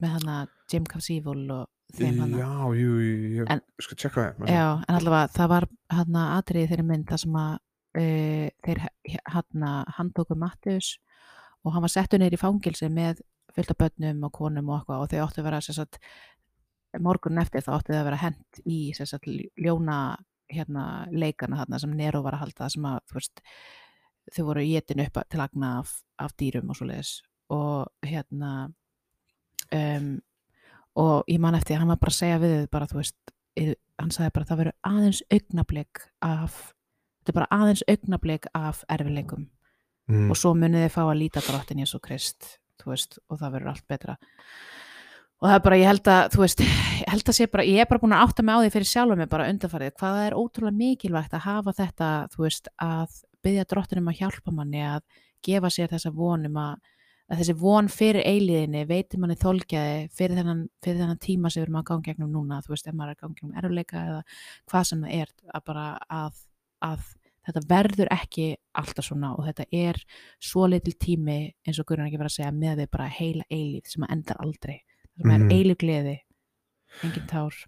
með 0.02 0.18
hana 0.18 0.38
Jim 0.72 0.88
Caviezel 0.90 1.44
og 1.54 1.68
þeim 1.94 2.24
hana. 2.24 2.40
Já, 2.42 2.80
jú, 2.80 2.96
ég 3.38 3.54
skal 3.86 4.00
tjekka 4.00 4.26
það 4.40 4.52
Já, 4.54 4.66
en 4.88 4.98
allavega 4.98 5.32
það 5.36 5.54
var 5.54 5.70
hann 5.94 6.20
atriði 6.24 6.72
þeirri 6.72 6.88
mynd 6.90 7.08
það 7.12 7.24
sem 7.26 7.40
að 7.44 7.54
uh, 8.02 8.48
þeir 8.66 8.84
hann 9.36 9.68
handtóku 10.00 10.38
Mattius 10.40 10.96
og 11.64 11.76
hann 11.76 11.86
var 11.86 11.94
settur 11.94 12.22
neyri 12.22 12.40
í 12.40 12.42
fangilsi 12.42 12.90
með 12.92 13.24
fullt 13.54 13.74
af 13.74 13.80
börnum 13.80 14.26
og 14.28 14.34
konum 14.34 14.70
og 14.72 14.80
eitthvað 14.82 15.04
og 15.04 15.12
þau 15.12 15.24
áttu 15.28 15.42
að 15.44 15.48
vera 15.48 15.62
sagt, 15.64 16.00
morgun 17.02 17.42
eftir 17.42 17.64
það 17.66 17.78
áttu 17.78 17.94
þau 17.94 18.00
að 18.00 18.08
vera 18.10 18.22
hent 18.24 18.62
í 18.66 18.80
sagt, 18.98 19.30
ljóna 19.62 19.98
hérna, 20.54 21.08
leikana 21.12 21.62
þarna 21.62 21.80
sem 21.82 21.94
Nero 21.98 22.22
var 22.26 22.38
að 22.38 22.46
halda 22.48 22.70
sem 22.70 22.86
að 22.88 23.00
þú 23.10 23.20
veist, 23.20 23.44
þau 24.34 24.44
voru 24.50 24.66
getin 24.68 25.04
upp 25.06 25.20
til 25.30 25.44
agna 25.44 25.78
af, 25.82 25.94
af 26.22 26.36
dýrum 26.40 26.72
og 26.72 26.80
svo 26.80 26.90
leiðis 26.90 27.14
og 27.54 28.08
hérna 28.08 28.54
um, 29.78 30.14
og 31.04 31.32
ég 31.32 31.42
man 31.42 31.58
eftir, 31.58 31.80
hann 31.82 31.90
var 31.90 32.02
bara 32.02 32.14
að 32.14 32.20
segja 32.20 32.42
við 32.42 32.56
þau 32.58 32.70
bara, 32.76 32.90
þú 32.92 33.00
veist, 33.00 33.18
hann 34.02 34.14
sagði 34.14 34.34
bara 34.36 34.50
það 34.50 34.62
verður 34.62 34.78
aðeins 34.90 35.22
augnablik 35.34 36.06
af 36.26 36.60
þetta 37.24 37.32
er 37.32 37.38
bara 37.38 37.60
aðeins 37.60 37.84
augnablik 37.88 38.48
af 38.58 38.84
erfileikum 38.92 39.48
mm. 40.10 40.30
og 40.32 40.40
svo 40.40 40.54
munið 40.58 40.88
þið 40.88 40.96
fá 40.96 41.02
að 41.06 41.20
líta 41.22 41.44
drottin 41.46 41.84
Jésu 41.84 42.02
Krist 42.04 42.56
veist, 42.84 43.20
og 43.32 43.40
það 43.40 43.54
verður 43.56 43.72
allt 43.72 43.86
betra 43.88 44.16
og 45.44 45.48
það 45.48 45.56
er 45.56 45.62
bara, 45.68 45.78
ég 45.80 45.90
held 45.92 46.10
að 46.12 46.24
þú 46.34 46.42
veist, 46.42 46.64
ég 47.04 47.12
held 47.14 47.30
að 47.30 47.38
sé 47.38 47.48
bara, 47.52 47.68
ég 47.68 47.84
er 47.84 47.90
bara 47.90 48.04
búin 48.04 48.16
að 48.18 48.26
átta 48.26 48.46
mig 48.46 48.58
á 48.58 48.62
því 48.64 48.74
fyrir 48.74 48.90
sjálfum 48.90 49.22
mig 49.24 49.30
bara 49.32 49.50
undarfarið 49.52 49.94
hvað 50.00 50.18
það 50.18 50.28
er 50.28 50.38
ótrúlega 50.40 50.80
mikilvægt 50.82 51.38
að 51.38 51.46
hafa 51.48 51.76
þetta 51.80 52.10
þú 52.34 52.44
veist, 52.48 52.72
að 52.84 53.22
byggja 53.44 53.70
drottinum 53.72 54.10
að 54.12 54.20
hjálpa 54.20 54.56
manni 54.56 54.84
að 54.88 55.06
gefa 55.44 55.72
sér 55.72 55.92
þessa 55.92 56.12
vonum 56.16 56.60
að, 56.60 56.76
að 57.34 57.42
þessi 57.42 57.56
von 57.58 57.90
fyrir 57.90 58.28
eiliðinni 58.30 58.86
veitir 58.90 59.22
manni 59.22 59.36
þolgjaði 59.40 60.08
fyrir 60.14 60.38
þennan, 60.38 60.64
fyrir 60.84 61.02
þennan 61.02 61.22
tíma 61.24 61.50
sem 61.50 61.62
við 61.62 61.68
erum 61.68 61.80
að 61.80 61.88
ganga 61.90 62.08
gegnum 62.08 62.32
núna. 62.34 62.62
Þú 62.62 62.74
veist, 62.76 62.88
ef 62.88 62.96
maður 62.98 63.14
er 63.14 63.18
að 63.18 63.24
ganga 63.24 63.40
gegnum 63.40 63.60
erfuleika 63.62 64.04
eða 64.04 64.22
hvað 64.72 64.88
sem 64.90 65.04
það 65.04 65.18
er 65.18 65.34
að 65.50 65.66
bara 65.72 65.86
að, 66.22 66.42
að 66.90 67.12
þetta 67.48 67.64
verður 67.74 68.14
ekki 68.14 68.48
alltaf 68.84 69.08
svona 69.10 69.34
og 69.36 69.48
þetta 69.50 69.68
er 69.84 70.02
svo 70.44 70.68
litil 70.70 70.96
tími 71.08 71.38
eins 71.66 71.82
og 71.82 71.90
Guðrun 71.90 72.08
ekki 72.08 72.22
verið 72.22 72.32
að 72.32 72.38
segja 72.38 72.56
með 72.62 72.84
við 72.84 72.92
bara 72.96 73.12
heila 73.18 73.48
eilíð 73.50 73.94
sem 73.94 74.06
að 74.06 74.16
endar 74.18 74.42
aldrei. 74.46 74.76
Það 75.14 75.24
sem 75.26 75.36
er 75.36 75.58
eilíð 75.58 75.80
gleði 75.84 76.18
engin 77.04 77.30
tár. 77.30 77.62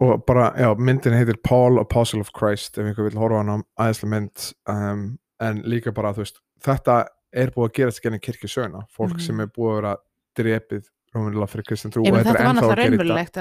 Og 0.00 0.22
bara, 0.24 0.50
já, 0.56 0.70
myndin 0.80 1.12
heitir 1.12 1.36
Paul 1.44 1.80
Apostle 1.80 2.22
of 2.24 2.30
Christ 2.36 2.78
ef 2.78 2.86
einhver 2.86 3.10
vil 3.10 3.20
horfa 3.20 3.42
hann 3.42 3.52
á 3.52 3.84
æðislega 3.84 4.12
mynd 4.14 4.46
um, 4.72 5.02
en 5.44 5.60
líka 5.68 5.92
bara, 5.92 6.14
þú 6.16 6.24
veist, 6.24 6.40
þetta 6.64 6.94
er 7.02 7.10
búið 7.54 7.68
að 7.70 7.74
gerast 7.80 8.02
genið 8.02 8.20
kirkjusögna 8.26 8.86
fólk 8.90 9.12
Mhm. 9.14 9.20
sem 9.26 9.40
er 9.40 9.46
búið 9.46 9.70
að 9.70 9.76
vera 9.82 9.96
drepið 10.36 10.88
raunverulega 11.14 11.50
fyrir 11.50 11.64
kristin 11.66 11.90
trú 11.90 12.04
þetta 12.04 12.22
þetta 12.22 12.30
er 12.30 12.44
var 12.46 12.54
náttúrulega 12.54 12.76
gera 12.76 12.82
raunverulegt 12.90 13.38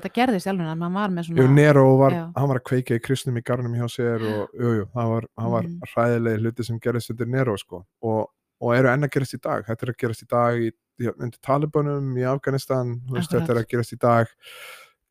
þetta 0.00 0.12
gerðist 0.14 0.46
alveg 0.48 0.66
að 0.72 0.78
maður 0.80 0.94
var 0.94 1.08
með 1.10 1.24
Jú, 1.28 1.34
svona 1.36 1.54
Nero 1.54 1.96
var, 1.98 2.10
Já. 2.12 2.32
hann 2.36 2.48
var 2.48 2.58
að 2.60 2.64
kveika 2.64 2.94
í 2.96 3.02
kristnum 3.04 3.36
í 3.36 3.42
garnum 3.44 3.74
hjá 3.76 3.88
sér 3.92 4.24
og 4.24 4.48
jú, 4.60 4.70
jú, 4.78 4.86
það 4.94 5.08
var, 5.12 5.26
var 5.50 5.62
Mhm. 5.62 5.80
hræðilegi 5.94 6.40
hluti 6.40 6.64
sem 6.64 6.78
gerist 6.80 7.10
undir 7.10 7.26
Nero 7.28 7.56
sko 7.56 7.84
og, 8.02 8.28
og 8.60 8.74
eru 8.74 8.88
enn 8.88 9.04
að 9.04 9.10
gerast 9.10 9.34
í 9.36 9.40
dag 9.40 9.64
þetta 9.66 9.82
er 9.82 9.92
að 9.92 9.96
gerast 10.00 10.22
í 10.24 10.28
dag 10.28 10.54
í, 10.56 10.70
undir 11.20 11.40
Talibanum 11.42 12.16
í 12.16 12.22
Afganistan, 12.24 13.00
veist, 13.10 13.30
þetta 13.30 13.50
er 13.50 13.60
að 13.64 13.68
gerast 13.68 13.92
í 13.92 13.98
dag 13.98 14.26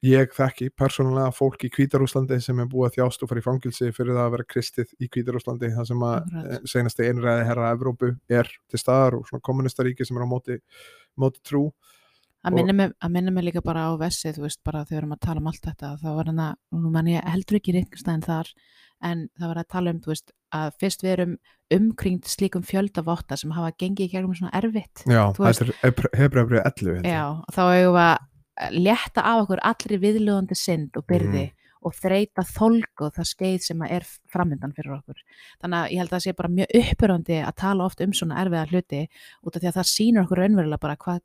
ég 0.03 0.33
þekki 0.35 0.67
persónulega 0.75 1.31
fólk 1.35 1.63
í 1.63 1.69
Hvítarúslandi 1.71 2.39
sem 2.43 2.59
er 2.59 2.67
búið 2.71 2.89
að 2.89 2.97
þjást 2.97 3.23
og 3.23 3.31
fara 3.31 3.39
í 3.39 3.45
fangilsi 3.45 3.91
fyrir 3.95 4.17
það 4.17 4.25
að 4.25 4.33
vera 4.35 4.47
kristið 4.53 4.91
í 4.99 5.07
Hvítarúslandi 5.07 5.71
það 5.77 5.87
sem 5.89 6.03
að 6.09 6.35
eh, 6.41 6.57
seinasti 6.73 7.07
einræði 7.07 7.47
herra 7.47 7.71
Evrópu 7.75 8.11
er 8.27 8.51
til 8.71 8.81
staðar 8.81 9.19
og 9.19 9.29
svona 9.29 9.45
kommunistaríki 9.47 10.07
sem 10.07 10.19
er 10.19 10.27
á 10.27 10.33
móti, 10.33 10.59
móti 11.19 11.43
trú. 11.47 11.69
Að 12.43 12.57
minna, 12.57 12.73
mig, 13.31 13.45
líka 13.47 13.61
bara 13.63 13.85
á 13.87 13.91
vessið, 13.95 14.35
þú 14.35 14.43
veist, 14.43 14.59
bara 14.67 14.81
þegar 14.83 14.89
við 14.91 14.99
erum 14.99 15.15
að 15.15 15.21
tala 15.23 15.39
um 15.39 15.47
allt 15.47 15.67
þetta 15.69 15.91
þá 16.01 16.09
var 16.17 16.31
hann 16.33 16.41
að, 16.43 16.57
nú 16.75 16.91
menn 16.91 17.11
ég 17.13 17.29
heldur 17.31 17.59
ekki 17.61 17.75
reiknstæðin 17.77 18.25
þar, 18.25 18.49
en 19.07 19.21
það 19.39 19.53
var 19.53 19.61
að 19.61 19.69
tala 19.71 19.93
um, 19.93 20.01
þú 20.03 20.11
veist, 20.11 20.35
að 20.59 20.75
fyrst 20.83 21.05
við 21.05 21.13
erum 21.13 21.37
umkringt 21.77 22.27
slíkum 22.27 22.67
fjöldavotta 22.67 23.39
sem 23.39 23.55
hafa 23.55 23.71
gengið 23.79 24.09
í 24.09 24.11
gegnum 24.11 24.35
svona 24.35 24.51
erfitt 24.59 25.05
Já, 25.07 25.23
veist- 25.39 25.63
þetta 25.63 25.87
er 25.87 26.19
Hebreabrið 26.19 26.65
11 26.67 26.91
held 26.97 27.07
ég. 27.07 27.15
Já, 27.15 27.23
þá 27.55 27.63
eigum 27.63 27.95
við 27.95 28.03
að 28.03 28.27
létta 28.71 29.23
af 29.25 29.43
okkur 29.45 29.59
allri 29.63 29.97
viðlöðandi 30.01 30.55
synd 30.57 30.97
og 30.97 31.05
byrði 31.07 31.43
Mhm. 31.49 31.59
og 31.83 31.91
þreita 31.99 32.43
þolgu 32.47 33.09
það 33.11 33.27
skeið 33.27 33.61
sem 33.61 33.79
að 33.83 33.91
er 33.91 34.03
framöndan 34.31 34.73
fyrir 34.73 34.93
okkur. 35.01 35.17
Þannig 35.61 35.79
að 35.83 35.91
ég 35.91 35.97
held 35.97 36.09
að 36.09 36.15
það 36.15 36.23
sé 36.23 36.35
bara 36.37 36.49
mjög 36.49 36.67
uppurandi 36.79 37.37
að 37.43 37.55
tala 37.55 37.83
oft 37.83 38.01
um 38.01 38.11
svona 38.13 38.37
erfiða 38.39 38.69
hluti 38.71 39.01
út 39.43 39.55
af 39.55 39.61
því 39.61 39.67
að 39.67 39.77
það 39.79 39.91
sýnur 39.91 40.23
okkur 40.23 40.37
raunverulega 40.37 40.79
bara 40.79 40.95
hvað, 40.95 41.21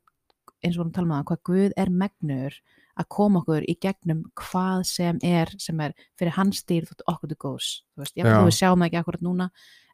eins 0.63 0.77
og 0.77 0.85
við 0.85 0.97
erum 0.97 1.11
að 1.15 1.19
um 1.19 1.25
hvað 1.29 1.43
Guð 1.47 1.71
er 1.77 1.89
megnur 1.89 2.53
að 2.99 3.07
koma 3.07 3.39
okkur 3.39 3.63
í 3.69 3.75
gegnum 3.79 4.23
hvað 4.35 4.83
sem 4.85 5.19
er, 5.23 5.47
sem 5.57 5.79
er 5.79 5.93
fyrir 6.19 6.31
hans 6.35 6.63
þótt 6.89 7.05
okkur 7.07 7.29
til 7.29 7.37
góðs. 7.39 7.69
Þú 7.95 8.03
veist, 8.03 8.15
ég 8.17 8.25
Já. 8.25 8.35
þú 8.35 8.43
við 8.49 8.57
sjáum 8.59 8.79
það 8.83 8.87
ekki 8.89 8.99
akkurat 8.99 9.21
núna, 9.23 9.49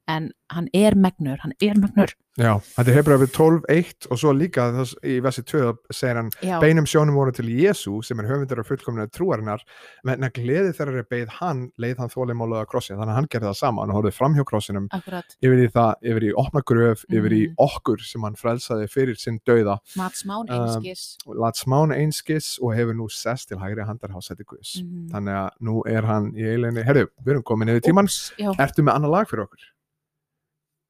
en 0.07 0.31
hann 0.51 0.67
er 0.73 0.93
megnur, 0.95 1.37
hann 1.41 1.53
er 1.61 1.73
megnur. 1.81 2.11
Já, 2.37 2.59
þetta 2.75 2.91
er 2.91 2.95
Hebreabrið 2.97 3.29
12.1 3.31 4.07
og 4.11 4.17
svo 4.19 4.33
líka 4.35 4.65
þess, 4.75 4.91
í 5.07 5.21
versi 5.23 5.41
2 5.47 5.69
segir 5.95 6.17
hann 6.19 6.29
Já, 6.43 6.57
beinum 6.59 6.83
sjónum 6.85 7.15
voru 7.15 7.31
til 7.31 7.45
Jésu 7.47 8.03
sem 8.03 8.19
er 8.19 8.27
höfundur 8.27 8.59
af 8.59 8.67
fullkomna 8.67 9.05
trúarinnar. 9.07 9.63
Menn 10.03 10.19
að 10.27 10.33
gleði 10.41 10.73
þeirra 10.75 10.99
er 10.99 11.07
beigð 11.09 11.29
hann 11.39 11.71
leið 11.79 11.97
hann 12.03 12.11
þólimálaða 12.11 12.67
krossi. 12.67 12.91
Þannig 12.93 13.13
að 13.13 13.19
hann 13.21 13.29
gerði 13.31 13.47
það 13.47 13.55
sama, 13.61 13.81
hann 13.85 13.95
horfði 13.95 14.13
fram 14.17 14.35
hjá 14.35 14.43
krossinum 14.51 14.89
akkurat, 14.91 15.37
yfir 15.41 15.63
í 15.63 15.69
það, 15.71 15.93
yfir 16.11 16.27
í 16.27 16.33
opna 16.43 16.61
gröf 16.61 17.05
yfir 17.09 17.31
í 17.31 17.41
Mhm. 17.47 17.55
okkur 17.57 17.99
sem 18.03 18.21
hann 18.27 18.35
frelsaði 18.35 18.89
fyrir 18.91 19.15
sinn 19.17 19.39
dauða, 19.47 19.79
Mats 19.95 20.23
Mán 20.25 20.45
Um, 20.51 20.59
einskis. 20.67 21.17
lat 21.25 21.55
smán 21.55 21.95
einskis 21.95 22.59
og 22.61 22.75
hefur 22.75 22.93
nú 22.93 23.09
sest 23.09 23.47
til 23.47 23.57
hægri 23.57 23.85
handar 23.87 24.09
hásætti 24.11 24.43
Guðs. 24.45 24.83
Mhm. 24.83 25.09
þannig 25.09 25.33
að 25.33 25.49
nú 25.61 25.81
er 25.87 26.01
hann 26.05 26.33
í 26.33 26.43
eiginlega 26.43 26.83
herru, 26.83 27.07
við 27.23 27.31
erum 27.31 27.43
komin 27.43 27.69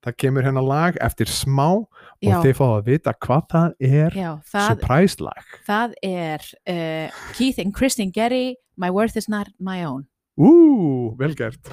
það 0.05 0.17
kemur 0.21 0.45
hérna 0.45 0.63
lag 0.65 0.97
eftir 1.03 1.31
smá 1.31 1.67
og 1.71 1.87
Já. 2.23 2.37
þið 2.43 2.55
fáið 2.59 2.75
að 2.77 2.87
vita 2.91 3.15
hvað 3.25 3.43
það 3.53 3.75
er 3.89 4.17
Já, 4.21 4.31
það, 4.53 4.69
surprise 4.71 5.25
lag 5.25 5.59
það 5.67 5.99
er 6.05 6.47
uh, 6.69 7.21
Keith 7.35 7.61
and 7.63 7.75
Kristen 7.75 8.13
Gary 8.15 8.55
My 8.77 8.93
Worth 8.93 9.17
Is 9.17 9.29
Not 9.31 9.53
My 9.59 9.83
Own 9.87 10.05
Ú, 10.35 11.15
velgert 11.19 11.71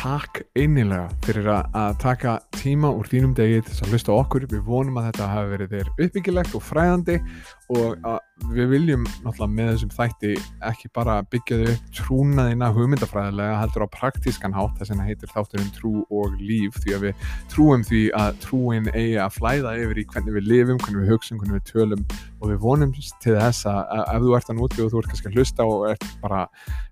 Takk 0.00 0.38
einnilega 0.56 1.10
fyrir 1.26 1.48
að 1.52 1.90
taka 2.00 2.38
tíma 2.56 2.88
úr 2.96 3.04
þínum 3.10 3.34
degi 3.36 3.58
til 3.60 3.68
þess 3.68 3.82
að 3.84 3.90
hlusta 3.92 4.14
okkur. 4.14 4.46
Við 4.48 4.62
vonum 4.64 4.96
að 4.96 5.10
þetta 5.10 5.26
hafi 5.28 5.50
verið 5.50 5.74
þér 5.74 5.90
uppbyggilegt 6.06 6.54
og 6.56 6.64
fræðandi 6.64 7.16
og 7.70 8.50
við 8.50 8.70
viljum 8.72 9.04
náttúrulega 9.22 9.52
með 9.52 9.68
þessum 9.70 9.92
þætti 9.94 10.30
ekki 10.70 10.90
bara 10.96 11.16
byggja 11.30 11.58
þau 11.60 11.72
upp 11.72 11.92
trúnaðina 11.98 12.70
hugmyndafræðilega 12.74 13.58
heldur 13.60 13.84
á 13.86 13.94
praktískan 13.94 14.56
hátt. 14.56 14.76
Þess 14.80 14.94
að 14.94 15.02
heitir 15.06 15.32
þátturinn 15.34 15.72
trú 15.76 15.92
og 16.08 16.36
líf 16.40 16.80
því 16.82 16.96
að 16.96 17.06
við 17.06 17.24
trúum 17.52 17.86
því 17.86 18.02
að 18.18 18.40
trúin 18.44 18.90
eigi 18.94 19.16
að 19.22 19.36
flæða 19.36 19.76
yfir 19.84 20.02
í 20.02 20.06
hvernig 20.14 20.38
við 20.38 20.50
lifum, 20.50 20.82
hvernig 20.82 21.04
við 21.04 21.14
hugsun, 21.14 21.40
hvernig 21.42 21.60
við 21.60 21.66
tölum. 21.70 22.04
Og 22.40 22.52
við 22.52 22.62
vonum 22.64 22.94
til 22.96 23.36
þess 23.36 23.66
að 23.68 23.80
ef 24.00 24.22
þú 24.24 24.36
ert 24.38 24.52
að 24.52 24.60
núti 24.60 24.84
og 24.84 24.92
þú 24.92 25.02
ert 25.02 25.12
kannski 25.12 25.30
að 25.30 25.38
hlusta 25.38 25.68
og 25.68 25.88
ert 25.92 26.08
bara 26.22 26.46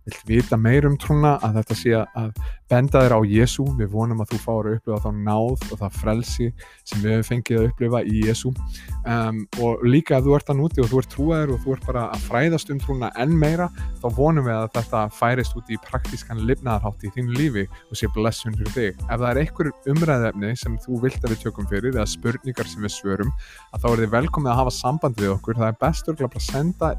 vilt 0.08 0.22
vita 0.28 0.56
meir 0.56 0.86
um 0.88 0.96
trúna 1.00 1.36
að 1.44 1.58
þetta 1.60 1.76
sé 1.76 1.94
að 1.98 2.30
benda 2.68 3.02
þér 3.04 3.14
á 3.16 3.20
Jésu 3.28 3.64
við 3.78 3.90
vonum 3.92 4.22
að 4.22 4.32
þú 4.32 4.40
fáur 4.42 4.68
að 4.68 4.76
upplifa 4.78 5.00
þá 5.04 5.10
náð 5.24 5.64
og 5.72 5.80
það 5.80 5.98
frelsi 6.02 6.48
sem 6.84 7.02
við 7.02 7.14
hefum 7.14 7.28
fengið 7.28 7.60
að 7.60 7.68
upplifa 7.70 8.02
í 8.04 8.22
Jésu 8.26 8.52
um, 8.52 9.40
og 9.64 9.84
líka 9.88 10.18
að 10.18 10.28
þú 10.28 10.36
ert 10.36 10.52
að 10.52 10.60
núti 10.60 10.67
og 10.82 10.90
þú 10.90 11.00
ert 11.00 11.10
trúaður 11.14 11.52
og 11.54 11.62
þú 11.64 11.74
ert 11.74 11.86
bara 11.88 12.02
að 12.12 12.24
fræðast 12.26 12.72
um 12.74 12.80
trúna 12.82 13.08
enn 13.22 13.32
meira 13.40 13.68
þá 14.02 14.06
vonum 14.18 14.44
við 14.44 14.56
að 14.56 14.66
þetta 14.76 15.02
færist 15.16 15.56
út 15.56 15.72
í 15.72 15.78
praktískan 15.86 16.42
lifnaðarhátt 16.48 17.06
í 17.08 17.12
þínu 17.14 17.38
lífi 17.38 17.64
og 17.68 18.00
sé 18.00 18.10
blessun 18.12 18.58
fyrir 18.58 18.74
þig. 18.74 19.00
Ef 19.06 19.22
það 19.22 19.28
er 19.30 19.40
einhver 19.44 19.70
umræðefni 19.94 20.52
sem 20.60 20.76
þú 20.84 21.00
vilt 21.06 21.24
að 21.24 21.34
við 21.34 21.42
tjökum 21.46 21.70
fyrir 21.72 21.94
eða 21.94 22.08
spurningar 22.12 22.68
sem 22.68 22.84
við 22.84 22.94
svörum 22.98 23.32
að 23.72 23.86
þá 23.86 23.88
er 23.92 24.02
þið 24.02 24.14
velkomið 24.18 24.52
að 24.52 24.60
hafa 24.60 24.76
samband 24.78 25.22
við 25.22 25.34
okkur 25.38 25.62
það 25.62 25.72
er 25.72 25.80
best 25.86 26.12
örgulega 26.12 26.34
bara 26.34 26.44
að 26.44 26.50
senda 26.52 26.92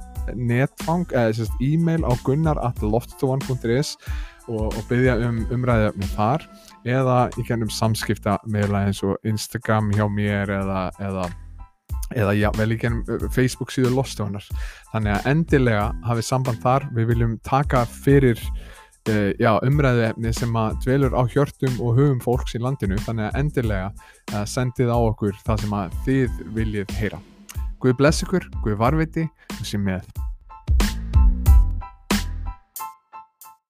netfang, 0.49 1.07
eða 1.13 1.47
e-mail 1.61 2.01
á 2.07 2.11
gunnar.loftstofan.is 2.25 3.95
og, 4.49 4.73
og 4.73 4.81
byggja 4.89 5.17
um 5.27 5.43
umræðefni 5.53 6.09
þar 6.15 6.45
eða 6.87 7.19
í 7.37 7.45
gennum 7.47 7.71
samskipta 7.73 8.39
meðlega 8.49 8.89
eins 8.89 9.03
og 9.05 9.19
Instagram 9.27 9.91
hjá 9.95 10.05
mér 10.11 10.53
eða, 10.59 10.89
eða, 11.01 11.27
eða 12.15 12.35
já, 12.37 12.49
vel 12.57 12.73
í 12.73 12.79
gennum 12.79 13.29
Facebook 13.33 13.73
síðu 13.73 13.93
Lostofanar 13.95 14.45
þannig 14.93 15.15
að 15.15 15.29
endilega 15.33 15.87
hafið 16.07 16.27
samband 16.29 16.61
þar. 16.63 16.87
Við 16.95 17.09
viljum 17.13 17.35
taka 17.45 17.83
fyrir 17.89 18.39
uh, 19.09 19.31
já, 19.39 19.51
umræðefni 19.65 20.33
sem 20.35 20.55
að 20.59 20.79
dvelur 20.85 21.17
á 21.17 21.23
hjörtum 21.29 21.77
og 21.79 21.99
hugum 21.99 22.23
fólks 22.23 22.57
í 22.57 22.63
landinu. 22.63 22.99
Þannig 23.05 23.29
að 23.29 23.41
endilega 23.43 23.91
uh, 23.91 24.45
sendið 24.49 24.93
á 24.93 24.97
okkur 24.97 25.37
það 25.45 25.65
sem 25.65 25.77
að 25.81 25.99
þið 26.07 26.41
viljið 26.57 26.97
heyra. 27.01 27.21
Guð 27.79 27.99
bless 28.01 28.25
ykkur, 28.25 28.49
Guð 28.65 28.81
varviti 28.81 29.29
og 29.59 29.63
sé 29.67 29.79
með 29.79 30.07